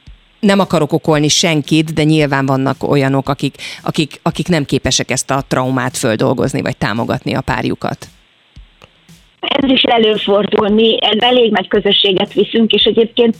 nem 0.46 0.60
akarok 0.60 0.92
okolni 0.92 1.28
senkit, 1.28 1.92
de 1.94 2.02
nyilván 2.02 2.46
vannak 2.46 2.90
olyanok, 2.90 3.28
akik, 3.28 3.54
akik, 3.82 4.20
akik 4.22 4.48
nem 4.48 4.64
képesek 4.64 5.10
ezt 5.10 5.30
a 5.30 5.42
traumát 5.48 5.96
földolgozni, 5.96 6.62
vagy 6.62 6.76
támogatni 6.76 7.34
a 7.34 7.40
párjukat. 7.40 8.06
Ez 9.40 9.70
is 9.70 9.82
előfordul, 9.82 10.68
mi 10.68 10.98
elég 11.18 11.50
nagy 11.50 11.68
közösséget 11.68 12.32
viszünk, 12.32 12.72
és 12.72 12.84
egyébként 12.84 13.36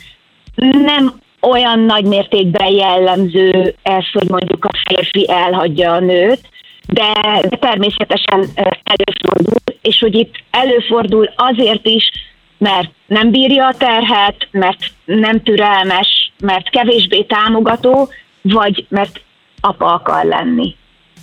nem 0.84 1.20
olyan 1.40 1.78
nagy 1.78 2.04
mértékben 2.04 2.72
jellemző 2.72 3.74
ez, 3.82 4.04
hogy 4.12 4.28
mondjuk 4.28 4.64
a 4.64 4.70
férfi 4.88 5.30
elhagyja 5.30 5.92
a 5.92 6.00
nőt, 6.00 6.40
de, 6.86 7.12
de 7.48 7.56
természetesen 7.56 8.46
előfordul, 8.82 9.60
és 9.82 9.98
hogy 9.98 10.14
itt 10.14 10.34
előfordul 10.50 11.32
azért 11.36 11.86
is, 11.86 12.10
mert 12.58 12.90
nem 13.06 13.30
bírja 13.30 13.66
a 13.66 13.74
terhet, 13.78 14.48
mert 14.50 14.78
nem 15.04 15.42
türelmes, 15.42 16.25
mert 16.40 16.70
kevésbé 16.70 17.22
támogató, 17.22 18.08
vagy 18.42 18.86
mert 18.88 19.20
apa 19.60 19.92
akar 19.92 20.24
lenni. 20.24 20.74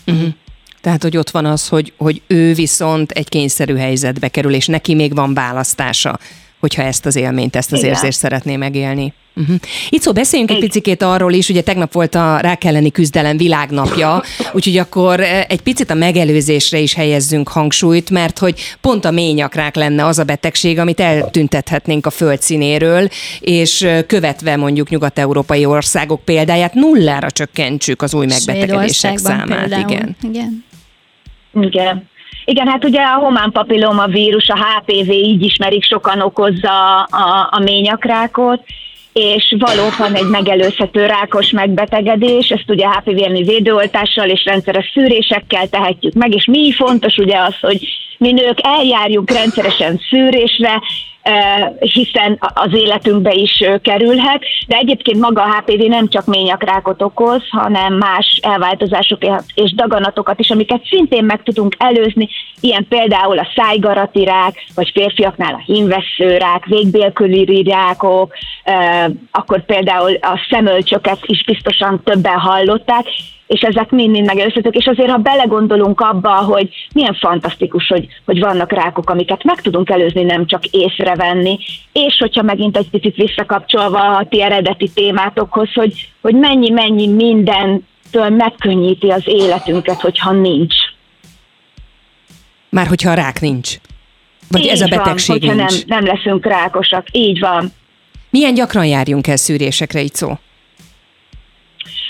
Uh-huh. 0.06 0.28
Tehát, 0.82 1.04
hogy 1.04 1.18
ott 1.18 1.30
van 1.30 1.46
az, 1.46 1.68
hogy, 1.68 1.94
hogy 1.98 2.22
ő 2.28 2.54
viszont 2.54 3.12
egy 3.12 3.30
kényszerű 3.30 3.76
helyzetbe 3.76 4.28
kerül, 4.28 4.54
és 4.54 4.68
neki 4.68 4.96
még 4.96 5.16
van 5.16 5.34
választása, 5.34 6.20
hogyha 6.64 6.82
ezt 6.82 7.06
az 7.06 7.16
élményt, 7.16 7.56
ezt 7.56 7.72
az 7.72 7.80
Igen. 7.80 7.90
érzést 7.90 8.18
szeretné 8.18 8.56
megélni. 8.56 9.14
Uh-huh. 9.36 9.56
Itt 9.90 10.02
szó 10.02 10.12
beszéljünk 10.12 10.52
egy 10.52 10.60
picit 10.60 11.02
arról 11.02 11.34
is, 11.34 11.50
ugye 11.50 11.62
tegnap 11.62 11.92
volt 11.92 12.16
a 12.16 12.38
rák 12.38 12.64
elleni 12.64 12.92
küzdelem 12.92 13.38
világnapja, 13.38 14.24
úgyhogy 14.54 14.78
akkor 14.78 15.20
eh, 15.20 15.44
egy 15.48 15.62
picit 15.62 15.90
a 15.90 15.94
megelőzésre 15.94 16.78
is 16.78 16.94
helyezzünk 16.94 17.48
hangsúlyt, 17.48 18.10
mert 18.10 18.40
hogy 18.40 18.60
pont 18.82 19.06
a 19.06 19.12
ményakrák 19.12 19.76
lenne 19.76 20.06
az 20.06 20.20
a 20.20 20.24
betegség, 20.24 20.80
amit 20.80 21.00
eltüntethetnénk 21.00 22.06
a 22.06 22.10
földszínéről, 22.10 23.08
és 23.40 23.82
eh, 23.82 24.04
követve 24.08 24.56
mondjuk 24.56 24.90
nyugat-európai 24.90 25.66
országok 25.66 26.26
példáját 26.26 26.74
nullára 26.74 27.32
csökkentsük 27.32 28.02
az 28.02 28.14
új 28.14 28.26
megbetegedések 28.26 29.18
számát. 29.18 29.60
Például. 29.60 29.92
Igen. 29.92 30.16
Igen. 30.22 30.64
Igen. 31.62 32.12
Igen, 32.46 32.68
hát 32.68 32.84
ugye 32.86 33.02
a 33.02 33.20
humán 33.20 33.52
papilloma 33.52 34.06
vírus, 34.06 34.48
a 34.48 34.58
HPV, 34.58 35.10
így 35.12 35.44
ismerik, 35.44 35.84
sokan 35.84 36.22
okozza 36.22 37.02
a, 37.02 37.48
a 37.52 37.60
ményakrákot, 37.60 38.64
és 39.14 39.56
valóban 39.60 40.16
egy 40.16 40.30
megelőzhető 40.30 41.06
rákos 41.06 41.50
megbetegedés, 41.50 42.50
ezt 42.50 42.70
ugye 42.70 42.88
HPV 42.90 43.46
védőoltással 43.46 44.30
és 44.30 44.46
rendszeres 44.46 44.92
szűrésekkel 44.94 45.68
tehetjük 45.68 46.14
meg, 46.14 46.34
és 46.34 46.46
mi 46.46 46.72
fontos 46.72 47.18
ugye 47.18 47.38
az, 47.38 47.56
hogy 47.60 47.88
mi 48.24 48.32
nők 48.32 48.58
eljárjunk 48.62 49.32
rendszeresen 49.32 50.02
szűrésre, 50.10 50.82
hiszen 51.80 52.40
az 52.54 52.74
életünkbe 52.74 53.34
is 53.34 53.64
kerülhet, 53.82 54.44
de 54.68 54.78
egyébként 54.78 55.20
maga 55.20 55.42
a 55.42 55.56
HPV 55.56 55.84
nem 55.88 56.08
csak 56.08 56.26
ményakrákot 56.26 57.02
okoz, 57.02 57.42
hanem 57.50 57.94
más 57.94 58.40
elváltozásokat 58.42 59.44
és 59.54 59.74
daganatokat 59.74 60.40
is, 60.40 60.50
amiket 60.50 60.86
szintén 60.86 61.24
meg 61.24 61.44
tudunk 61.44 61.76
előzni, 61.78 62.30
ilyen 62.60 62.86
például 62.90 63.40
a 63.40 63.48
szájgarati 63.56 64.24
rák, 64.24 64.66
vagy 64.76 64.92
férfiaknál 64.94 65.54
a 65.54 65.64
hímvesszőrák, 65.66 66.66
végbélküli 66.66 67.64
rákok, 67.64 68.34
akkor 69.32 69.66
például 69.66 70.16
a 70.22 70.40
szemölcsöket 70.50 71.20
is 71.26 71.44
biztosan 71.44 72.02
többen 72.04 72.38
hallották, 72.38 73.06
és 73.48 73.62
ezek 73.62 73.90
mind-mind 73.90 74.26
megelőzhetők, 74.26 74.76
és 74.76 74.86
azért, 74.86 75.10
ha 75.10 75.18
belegondolunk 75.18 76.02
abba, 76.02 76.36
hogy 76.36 76.70
milyen 76.94 77.14
fantasztikus, 77.14 77.88
hogy, 77.88 78.08
hogy 78.26 78.40
vannak 78.40 78.72
rákok, 78.72 79.10
amiket 79.10 79.44
meg 79.44 79.62
tudunk 79.62 79.90
előzni, 79.90 80.24
nem 80.24 80.46
csak 80.46 80.66
észrevenni, 80.66 81.60
és 81.92 82.18
hogyha 82.20 82.42
megint 82.42 82.78
egy 82.78 82.90
picit 82.90 83.16
visszakapcsolva 83.16 84.18
a 84.18 84.26
ti 84.30 84.42
eredeti 84.42 84.90
témátokhoz, 84.94 85.74
hogy, 85.74 86.10
hogy 86.22 86.36
mennyi-mennyi 86.36 87.08
mindentől 87.08 88.30
megkönnyíti 88.30 89.10
az 89.10 89.24
életünket, 89.26 90.02
hogyha 90.02 90.32
nincs. 90.32 90.76
Már 92.70 92.88
hogyha 92.88 93.12
a 93.12 93.14
rák 93.14 93.42
nincs. 93.42 93.76
Vagy 94.50 94.62
Így 94.62 94.68
ez 94.68 94.82
a 94.82 94.88
betegség 94.88 95.40
van, 95.42 95.50
hogyha 95.50 95.68
nincs. 95.68 95.86
Nem, 95.86 96.04
nem 96.04 96.16
leszünk 96.16 96.46
rákosak. 96.46 97.08
Így 97.12 97.40
van. 97.40 97.72
Milyen 98.30 98.54
gyakran 98.54 98.86
járjunk 98.86 99.28
el 99.28 99.36
szűrésekre, 99.36 100.02
szó? 100.14 100.34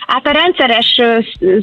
Hát 0.07 0.27
a 0.27 0.31
rendszeres 0.31 0.99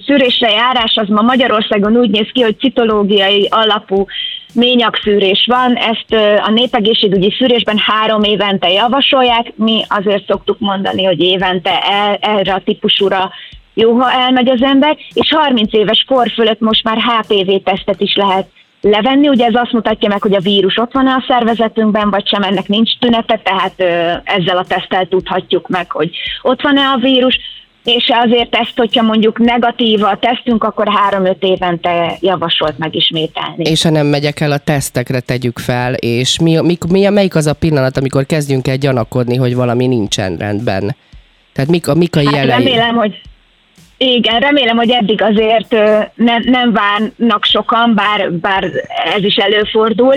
szűrésre 0.07 0.50
járás 0.50 0.94
az 0.94 1.09
ma 1.09 1.22
Magyarországon 1.22 1.96
úgy 1.96 2.11
néz 2.11 2.29
ki, 2.33 2.42
hogy 2.42 2.59
citológiai 2.59 3.48
alapú 3.50 4.07
ményakszűrés 4.55 5.46
van, 5.46 5.74
ezt 5.74 6.40
a 6.42 6.50
népegészségügyi 6.50 7.35
szűrésben 7.38 7.79
három 7.79 8.22
évente 8.22 8.70
javasolják, 8.70 9.53
mi 9.57 9.83
azért 9.88 10.26
szoktuk 10.26 10.59
mondani, 10.59 11.05
hogy 11.05 11.20
évente 11.20 11.81
el, 11.81 12.14
erre 12.20 12.53
a 12.53 12.62
típusúra 12.64 13.31
jó, 13.74 13.92
ha 13.92 14.12
elmegy 14.12 14.48
az 14.48 14.62
ember, 14.62 14.96
és 15.12 15.33
30 15.35 15.72
éves 15.72 16.05
kor 16.09 16.31
fölött 16.31 16.61
most 16.61 16.85
már 16.85 16.96
HPV-tesztet 16.96 18.00
is 18.00 18.14
lehet 18.14 18.46
levenni. 18.81 19.29
Ugye 19.29 19.46
ez 19.46 19.55
azt 19.55 19.72
mutatja 19.72 20.09
meg, 20.09 20.22
hogy 20.22 20.35
a 20.35 20.40
vírus 20.40 20.76
ott 20.76 20.92
van 20.92 21.07
a 21.07 21.24
szervezetünkben, 21.29 22.11
vagy 22.11 22.29
sem, 22.29 22.42
ennek 22.42 22.68
nincs 22.68 22.98
tünete, 22.98 23.40
tehát 23.44 23.81
ezzel 24.24 24.57
a 24.57 24.64
teszttel 24.64 25.07
tudhatjuk 25.07 25.68
meg, 25.68 25.90
hogy 25.90 26.11
ott 26.42 26.62
van-e 26.62 26.81
a 26.81 26.96
vírus 26.96 27.38
és 27.84 28.10
azért 28.24 28.54
ezt, 28.54 28.76
hogyha 28.76 29.02
mondjuk 29.02 29.38
negatív 29.38 30.02
a 30.02 30.18
tesztünk, 30.20 30.64
akkor 30.64 30.88
három-öt 30.88 31.42
évente 31.42 32.16
javasolt 32.20 32.78
megismételni. 32.78 33.64
És 33.64 33.82
ha 33.82 33.90
nem 33.90 34.06
megyek 34.06 34.40
el 34.40 34.52
a 34.52 34.58
tesztekre, 34.58 35.20
tegyük 35.20 35.58
fel, 35.58 35.94
és 35.94 36.38
mi, 36.38 36.60
mi, 36.60 36.76
mi, 36.88 37.08
melyik 37.08 37.34
az 37.34 37.46
a 37.46 37.54
pillanat, 37.54 37.96
amikor 37.96 38.26
kezdjünk 38.26 38.68
el 38.68 38.76
gyanakodni, 38.76 39.36
hogy 39.36 39.54
valami 39.54 39.86
nincsen 39.86 40.36
rendben? 40.36 40.96
Tehát 41.52 41.70
mik 41.70 41.88
a, 41.88 41.94
mik 41.94 42.16
a 42.16 42.24
hát 42.24 42.34
jelei? 42.34 42.64
remélem, 42.64 42.94
hogy 42.94 43.20
igen, 43.96 44.40
remélem, 44.40 44.76
hogy 44.76 44.90
eddig 44.90 45.22
azért 45.22 45.70
nem, 46.14 46.42
nem 46.42 46.72
várnak 46.72 47.44
sokan, 47.44 47.94
bár, 47.94 48.32
bár 48.32 48.64
ez 49.16 49.24
is 49.24 49.36
előfordul. 49.36 50.14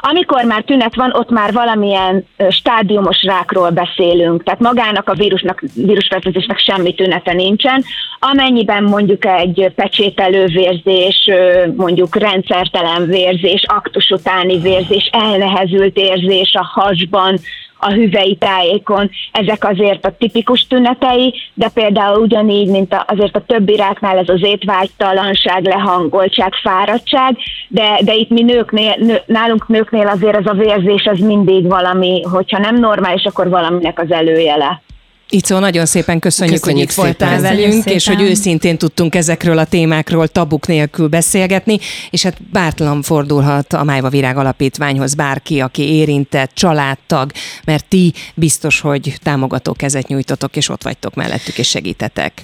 Amikor 0.00 0.44
már 0.44 0.62
tünet 0.62 0.94
van, 0.94 1.12
ott 1.12 1.30
már 1.30 1.52
valamilyen 1.52 2.26
stádiumos 2.48 3.22
rákról 3.22 3.70
beszélünk, 3.70 4.42
tehát 4.42 4.60
magának 4.60 5.08
a 5.08 5.14
vírusnak, 5.14 5.62
vírusfertőzésnek 5.74 6.58
semmi 6.58 6.94
tünete 6.94 7.32
nincsen. 7.32 7.84
Amennyiben 8.18 8.82
mondjuk 8.82 9.24
egy 9.24 9.72
pecsételő 9.74 10.46
vérzés, 10.46 11.30
mondjuk 11.76 12.16
rendszertelen 12.16 13.06
vérzés, 13.06 13.64
aktus 13.66 14.10
utáni 14.10 14.58
vérzés, 14.58 15.10
elnehezült 15.12 15.96
érzés 15.96 16.54
a 16.54 16.64
hasban, 16.64 17.38
a 17.78 17.92
hüvei 17.92 18.36
tájékon, 18.36 19.10
ezek 19.32 19.64
azért 19.64 20.06
a 20.06 20.16
tipikus 20.18 20.66
tünetei, 20.66 21.34
de 21.54 21.68
például 21.74 22.20
ugyanígy, 22.20 22.70
mint 22.70 23.04
azért 23.06 23.36
a 23.36 23.44
többi 23.46 23.76
ráknál 23.76 24.18
ez 24.18 24.28
az 24.28 24.44
étvágytalanság, 24.44 25.64
lehangoltság, 25.64 26.52
fáradtság, 26.62 27.36
de, 27.68 27.98
de 28.04 28.14
itt 28.14 28.30
mi 28.30 28.42
nőknél, 28.42 28.94
nő, 28.98 29.20
nálunk 29.26 29.68
nőknél 29.68 30.06
azért 30.06 30.36
ez 30.36 30.46
a 30.46 30.52
vérzés 30.52 31.06
az 31.06 31.18
mindig 31.18 31.66
valami, 31.66 32.22
hogyha 32.22 32.58
nem 32.58 32.76
normális, 32.76 33.24
akkor 33.24 33.48
valaminek 33.48 33.98
az 34.00 34.10
előjele. 34.10 34.82
Icó, 35.30 35.58
nagyon 35.58 35.86
szépen 35.86 36.18
köszönjük, 36.18 36.60
Köszönjük 36.60 36.90
hogy 36.90 36.90
itt 36.90 37.04
voltál 37.04 37.36
szépen. 37.36 37.42
velünk, 37.42 37.64
Köszönjük 37.74 37.94
és 37.94 38.02
szépen. 38.02 38.18
hogy 38.20 38.30
őszintén 38.30 38.78
tudtunk 38.78 39.14
ezekről 39.14 39.58
a 39.58 39.64
témákról 39.64 40.28
tabuk 40.28 40.66
nélkül 40.66 41.08
beszélgetni, 41.08 41.78
és 42.10 42.22
hát 42.22 42.42
bártlan 42.52 43.02
fordulhat 43.02 43.72
a 43.72 43.84
Májva 43.84 44.08
Virág 44.08 44.36
Alapítványhoz 44.36 45.14
bárki, 45.14 45.60
aki 45.60 45.82
érintett, 45.82 46.50
családtag, 46.54 47.32
mert 47.64 47.84
ti 47.84 48.12
biztos, 48.34 48.80
hogy 48.80 49.14
támogató 49.22 49.72
kezet 49.72 50.08
nyújtotok, 50.08 50.56
és 50.56 50.68
ott 50.68 50.82
vagytok 50.82 51.14
mellettük, 51.14 51.58
és 51.58 51.68
segítetek. 51.68 52.42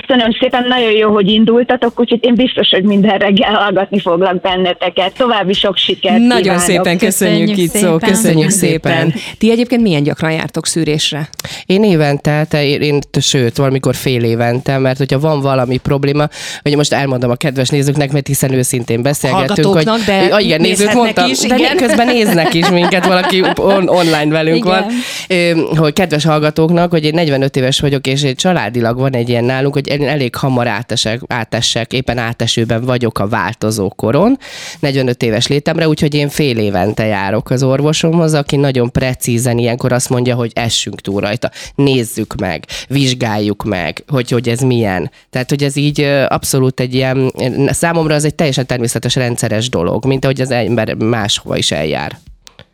Köszönöm 0.00 0.32
szépen, 0.40 0.64
nagyon 0.68 0.90
jó, 0.90 1.12
hogy 1.12 1.28
indultatok, 1.28 2.00
úgyhogy 2.00 2.18
én 2.24 2.34
biztos, 2.34 2.68
hogy 2.68 2.82
minden 2.82 3.18
reggel 3.18 3.52
hallgatni 3.52 4.00
foglak 4.00 4.40
benneteket. 4.40 5.12
További 5.16 5.52
sok 5.52 5.76
sikert 5.76 6.18
Nagyon 6.18 6.42
kívánok. 6.42 6.62
szépen 6.62 6.98
köszönjük, 6.98 7.48
Köszönjük 7.48 7.58
Icó, 7.74 7.78
szépen. 7.78 7.98
köszönjük 7.98 8.10
Köszönjük 8.12 8.50
szépen. 8.50 8.92
szépen. 9.10 9.14
Ti 9.38 9.50
egyébként 9.50 9.82
milyen 9.82 10.02
gyakran 10.02 10.32
jártok 10.32 10.66
szűrésre? 10.66 11.28
Én 11.66 11.84
évente, 11.84 12.44
te, 12.48 12.64
én, 12.64 12.80
én, 12.80 12.98
sőt, 13.20 13.56
valamikor 13.56 13.94
fél 13.94 14.24
évente, 14.24 14.78
mert 14.78 14.98
hogyha 14.98 15.18
van 15.18 15.40
valami 15.40 15.76
probléma, 15.78 16.28
hogy 16.62 16.76
most 16.76 16.92
elmondom 16.92 17.30
a 17.30 17.34
kedves 17.34 17.68
nézőknek, 17.68 18.12
mert 18.12 18.26
hiszen 18.26 18.52
őszintén 18.52 19.02
beszélgettünk, 19.02 19.66
hogy 19.66 19.84
de 20.06 20.28
Ah, 20.30 20.44
igen, 20.44 20.60
nézhetnek 20.60 20.94
mondtam, 20.96 21.30
is, 21.30 21.38
de 21.38 21.56
igen. 21.56 21.76
közben 21.76 22.06
néznek 22.06 22.54
is 22.54 22.68
minket, 22.70 23.06
valaki 23.06 23.42
on, 23.56 23.88
online 23.88 24.26
velünk 24.28 24.56
Igen. 24.56 24.68
van, 24.68 25.76
hogy 25.76 25.92
kedves 25.92 26.24
hallgatóknak, 26.24 26.90
hogy 26.90 27.04
én 27.04 27.14
45 27.14 27.56
éves 27.56 27.80
vagyok, 27.80 28.06
és 28.06 28.22
egy 28.22 28.34
családilag 28.34 28.98
van 28.98 29.14
egy 29.14 29.28
ilyen 29.28 29.44
nálunk, 29.44 29.74
hogy 29.88 30.00
én 30.00 30.08
elég 30.08 30.34
hamar 30.34 30.66
átesek, 30.66 31.20
átessek, 31.26 31.92
éppen 31.92 32.18
átesőben 32.18 32.84
vagyok 32.84 33.18
a 33.18 33.28
változó 33.28 33.88
koron, 33.88 34.38
45 34.80 35.22
éves 35.22 35.46
létemre, 35.46 35.88
úgyhogy 35.88 36.14
én 36.14 36.28
fél 36.28 36.58
évente 36.58 37.04
járok 37.04 37.50
az 37.50 37.62
orvosomhoz, 37.62 38.34
aki 38.34 38.56
nagyon 38.56 38.92
precízen 38.92 39.58
ilyenkor 39.58 39.92
azt 39.92 40.08
mondja, 40.08 40.34
hogy 40.34 40.50
essünk 40.54 41.00
túl 41.00 41.20
rajta, 41.20 41.50
nézzük 41.74 42.34
meg, 42.34 42.64
vizsgáljuk 42.88 43.64
meg, 43.64 44.04
hogy, 44.06 44.30
hogy 44.30 44.48
ez 44.48 44.60
milyen. 44.60 45.10
Tehát, 45.30 45.48
hogy 45.48 45.62
ez 45.62 45.76
így 45.76 46.00
abszolút 46.28 46.80
egy 46.80 46.94
ilyen, 46.94 47.32
számomra 47.66 48.14
az 48.14 48.24
egy 48.24 48.34
teljesen 48.34 48.66
természetes 48.66 49.14
rendszeres 49.14 49.68
dolog, 49.68 50.04
mint 50.04 50.24
ahogy 50.24 50.40
az 50.40 50.50
ember 50.50 50.94
máshova 50.94 51.56
is 51.56 51.70
eljár. 51.70 52.18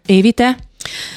Évi, 0.07 0.33
te? 0.33 0.57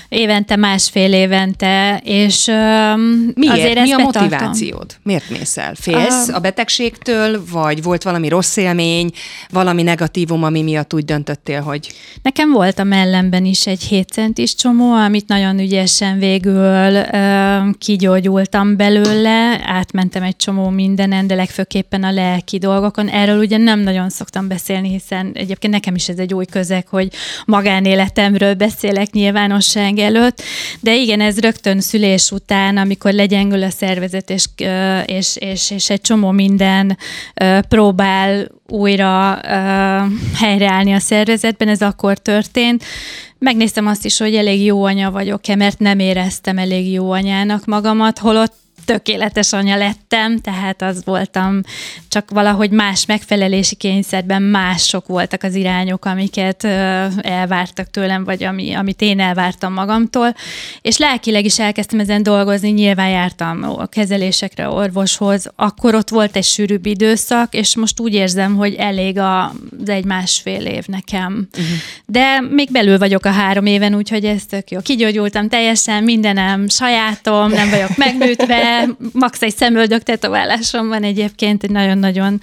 Évente, 0.09 0.55
másfél 0.55 1.13
évente, 1.13 2.01
és 2.03 2.47
um, 2.47 3.01
Miért? 3.35 3.53
azért 3.55 3.73
Mi 3.73 3.79
ezt 3.79 3.91
a 3.93 3.95
betartom. 3.95 4.21
motivációd? 4.23 4.85
Miért 5.03 5.29
mész 5.29 5.57
el? 5.57 5.73
Félsz 5.75 6.27
Ah. 6.29 6.35
a 6.35 6.39
betegségtől, 6.39 7.43
vagy 7.51 7.83
volt 7.83 8.03
valami 8.03 8.27
rossz 8.27 8.57
élmény, 8.57 9.11
valami 9.49 9.83
negatívum, 9.83 10.43
ami 10.43 10.61
miatt 10.61 10.93
úgy 10.93 11.05
döntöttél, 11.05 11.61
hogy 11.61 11.91
Nekem 12.23 12.51
volt 12.51 12.79
a 12.79 12.83
mellemben 12.83 13.45
is 13.45 13.67
egy 13.67 13.81
7 13.83 14.09
centis 14.09 14.55
csomó, 14.55 14.93
amit 14.93 15.27
nagyon 15.27 15.59
ügyesen 15.59 16.19
végül 16.19 16.95
ö, 17.11 17.57
kigyógyultam 17.77 18.75
belőle, 18.77 19.59
átmentem 19.65 20.23
egy 20.23 20.35
csomó 20.35 20.69
mindenen, 20.69 21.27
de 21.27 21.35
legfőképpen 21.35 22.03
a 22.03 22.11
lelki 22.11 22.57
dolgokon. 22.57 23.07
Erről 23.09 23.39
ugye 23.39 23.57
nem 23.57 23.79
nagyon 23.79 24.09
szoktam 24.09 24.47
beszélni, 24.47 24.89
hiszen 24.89 25.31
egyébként 25.33 25.73
nekem 25.73 25.95
is 25.95 26.09
ez 26.09 26.17
egy 26.17 26.33
új 26.33 26.45
közeg, 26.45 26.87
hogy 26.87 27.07
magánéletemről 27.45 28.53
beszélek 28.53 29.09
nyilvánosság 29.61 29.97
előtt, 29.97 30.41
de 30.79 30.95
igen, 30.95 31.21
ez 31.21 31.39
rögtön 31.39 31.79
szülés 31.79 32.31
után, 32.31 32.77
amikor 32.77 33.13
legyengül 33.13 33.63
a 33.63 33.69
szervezet, 33.69 34.29
és, 34.29 34.45
és, 35.05 35.35
és, 35.35 35.71
és 35.71 35.89
egy 35.89 36.01
csomó 36.01 36.31
minden 36.31 36.97
próbál 37.67 38.47
újra 38.67 39.39
helyreállni 40.35 40.93
a 40.93 40.99
szervezetben, 40.99 41.67
ez 41.67 41.81
akkor 41.81 42.17
történt. 42.17 42.83
Megnéztem 43.39 43.87
azt 43.87 44.05
is, 44.05 44.17
hogy 44.17 44.35
elég 44.35 44.65
jó 44.65 44.83
anya 44.83 45.11
vagyok-e, 45.11 45.55
mert 45.55 45.79
nem 45.79 45.99
éreztem 45.99 46.57
elég 46.57 46.91
jó 46.91 47.11
anyának 47.11 47.65
magamat, 47.65 48.19
holott 48.19 48.53
tökéletes 48.85 49.53
anya 49.53 49.77
lettem, 49.77 50.39
tehát 50.39 50.81
az 50.81 51.01
voltam, 51.05 51.61
csak 52.07 52.29
valahogy 52.29 52.71
más 52.71 53.05
megfelelési 53.05 53.75
kényszerben 53.75 54.41
mások 54.41 55.07
voltak 55.07 55.43
az 55.43 55.55
irányok, 55.55 56.05
amiket 56.05 56.63
elvártak 57.21 57.89
tőlem, 57.89 58.23
vagy 58.23 58.43
ami, 58.43 58.73
amit 58.73 59.01
én 59.01 59.19
elvártam 59.19 59.73
magamtól, 59.73 60.35
és 60.81 60.97
lelkileg 60.97 61.45
is 61.45 61.59
elkezdtem 61.59 61.99
ezen 61.99 62.23
dolgozni, 62.23 62.69
nyilván 62.69 63.09
jártam 63.09 63.63
a 63.63 63.85
kezelésekre, 63.85 64.69
orvoshoz, 64.69 65.51
akkor 65.55 65.95
ott 65.95 66.09
volt 66.09 66.35
egy 66.35 66.43
sűrűbb 66.43 66.85
időszak, 66.85 67.53
és 67.53 67.75
most 67.75 67.99
úgy 67.99 68.13
érzem, 68.13 68.55
hogy 68.55 68.73
elég 68.73 69.17
a 69.17 69.53
egy 69.85 70.05
másfél 70.05 70.65
év 70.65 70.85
nekem. 70.87 71.47
Uh-huh. 71.51 71.77
De 72.05 72.41
még 72.49 72.71
belül 72.71 72.97
vagyok 72.97 73.25
a 73.25 73.31
három 73.31 73.65
éven, 73.65 73.95
úgyhogy 73.95 74.25
ez 74.25 74.45
tök 74.45 74.71
jó. 74.71 74.79
Kigyógyultam 74.79 75.49
teljesen, 75.49 76.03
mindenem 76.03 76.67
sajátom, 76.67 77.49
nem 77.49 77.69
vagyok 77.69 77.97
megműtve, 78.05 78.70
max 79.13 79.41
egy 79.41 79.55
szemöldök 79.55 80.03
tetoválásom 80.03 80.87
van 80.87 81.03
egyébként, 81.03 81.63
egy 81.63 81.69
nagyon-nagyon 81.69 82.41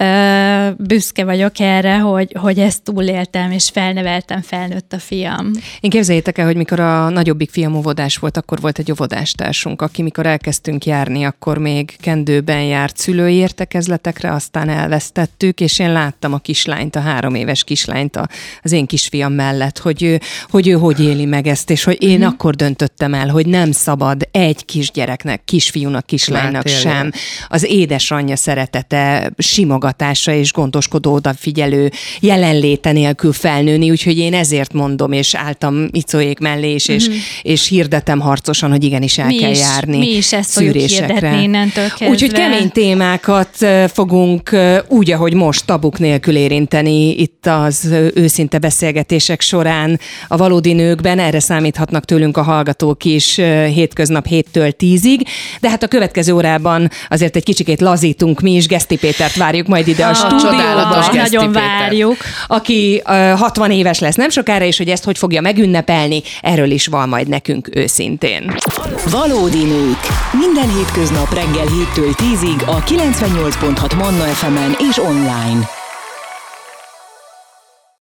ö, 0.00 0.68
büszke 0.78 1.24
vagyok 1.24 1.60
erre, 1.60 1.98
hogy, 1.98 2.36
hogy 2.40 2.58
ezt 2.58 2.82
túléltem, 2.82 3.50
és 3.50 3.70
felneveltem, 3.72 4.40
felnőtt 4.40 4.92
a 4.92 4.98
fiam. 4.98 5.50
Én 5.80 5.90
képzeljétek 5.90 6.38
el, 6.38 6.46
hogy 6.46 6.56
mikor 6.56 6.80
a 6.80 7.08
nagyobbik 7.08 7.50
fiam 7.50 7.74
óvodás 7.74 8.16
volt, 8.16 8.36
akkor 8.36 8.60
volt 8.60 8.78
egy 8.78 8.90
óvodástársunk, 8.90 9.82
aki 9.82 10.02
mikor 10.02 10.26
elkezdtünk 10.26 10.86
járni, 10.86 11.24
akkor 11.24 11.58
még 11.58 11.96
kendőben 12.00 12.62
járt 12.62 12.96
szülői 12.96 13.34
értekezletekre, 13.34 14.32
aztán 14.32 14.68
elvesztettük, 14.68 15.60
és 15.60 15.78
én 15.78 15.92
láttam 15.92 16.32
a 16.32 16.38
kislányt, 16.38 16.96
a 16.96 17.00
három 17.00 17.34
éves 17.34 17.64
kislányt 17.64 18.20
az 18.62 18.72
én 18.72 18.86
kisfiam 18.86 19.32
mellett, 19.32 19.78
hogy 19.78 20.02
ő 20.02 20.20
hogy, 20.50 20.68
ő 20.68 20.72
hogy 20.72 21.00
éli 21.00 21.24
meg 21.24 21.46
ezt, 21.46 21.70
és 21.70 21.84
hogy 21.84 22.02
én 22.02 22.18
mm. 22.18 22.22
akkor 22.22 22.54
döntöttem 22.54 23.14
el, 23.14 23.28
hogy 23.28 23.46
nem 23.46 23.72
szabad 23.72 24.28
egy 24.30 24.64
kisgyereknek, 24.64 25.44
kisfiúnak, 25.64 26.06
kislánynak 26.06 26.64
Már 26.64 26.74
sem 26.74 27.12
az 27.48 27.64
édesanyja 27.64 28.36
szeretete, 28.36 29.32
simogatása 29.38 30.32
és 30.32 30.52
gondoskodó 30.52 31.12
odafigyelő 31.12 31.90
jelenléte 32.20 32.92
nélkül 32.92 33.32
felnőni, 33.32 33.90
úgyhogy 33.90 34.18
én 34.18 34.34
ezért 34.34 34.72
mondom, 34.72 35.12
és 35.12 35.34
álltam 35.34 35.88
icóék 35.90 36.38
mellé, 36.38 36.72
és, 36.72 36.90
mm. 36.90 36.94
és, 36.94 37.08
és 37.42 37.68
hirdetem 37.68 38.20
harcosan, 38.20 38.70
hogy 38.70 38.84
igenis 38.84 39.18
el 39.18 39.26
mi 39.26 39.36
kell 39.36 39.50
is, 39.50 39.58
járni 39.58 39.98
Mi 39.98 40.16
is 40.16 40.32
ezt 40.32 40.52
kezdve. 41.94 42.10
Úgyhogy 42.10 42.32
kemény 42.32 42.70
témákat 42.70 43.66
fogunk 43.92 44.56
úgy, 44.88 45.10
ahogy 45.10 45.34
most 45.34 45.66
tabuk 45.66 45.98
nélkül 45.98 46.36
érinteni 46.36 47.20
itt 47.20 47.46
az 47.46 47.88
őszinte 48.14 48.58
beszélgetések 48.58 49.40
során 49.40 50.00
a 50.28 50.36
valódi 50.36 50.72
nőkben. 50.72 51.18
Erre 51.18 51.40
számíthatnak 51.40 52.04
tőlünk 52.04 52.36
a 52.36 52.42
hallgatók 52.42 53.04
is 53.04 53.34
hétköznap 53.74 54.26
7-től 54.30 54.72
10-ig, 54.78 55.26
de 55.60 55.68
hát 55.68 55.82
a 55.82 55.86
következő 55.86 56.32
órában 56.32 56.90
azért 57.08 57.36
egy 57.36 57.44
kicsikét 57.44 57.80
lazítunk 57.80 58.40
mi 58.40 58.52
is. 58.54 58.66
Geszti 58.66 58.96
Pétert 58.96 59.36
várjuk 59.36 59.66
majd 59.66 59.88
ide 59.88 60.04
a, 60.04 60.08
a 60.08 60.14
stúdióba. 60.14 61.12
Nagyon 61.12 61.52
várjuk. 61.52 62.16
Aki 62.46 63.02
uh, 63.06 63.38
60 63.38 63.70
éves 63.70 63.98
lesz 63.98 64.14
nem 64.14 64.30
sokára, 64.30 64.64
és 64.64 64.76
hogy 64.76 64.88
ezt 64.88 65.04
hogy 65.04 65.18
fogja 65.18 65.40
megünnepelni, 65.40 66.22
erről 66.42 66.70
is 66.70 66.86
van 66.86 67.08
majd 67.08 67.28
nekünk 67.28 67.68
őszintén. 67.72 68.54
Valódi 69.10 69.64
nők. 69.64 69.98
Minden 70.32 70.76
hétköznap 70.76 71.34
reggel 71.34 71.66
7-től 71.66 72.14
10-ig 72.16 72.66
a 72.66 72.82
98.6 72.82 73.96
Manna 73.96 74.24
FM-en 74.24 74.76
és 74.90 74.98
online. 74.98 75.73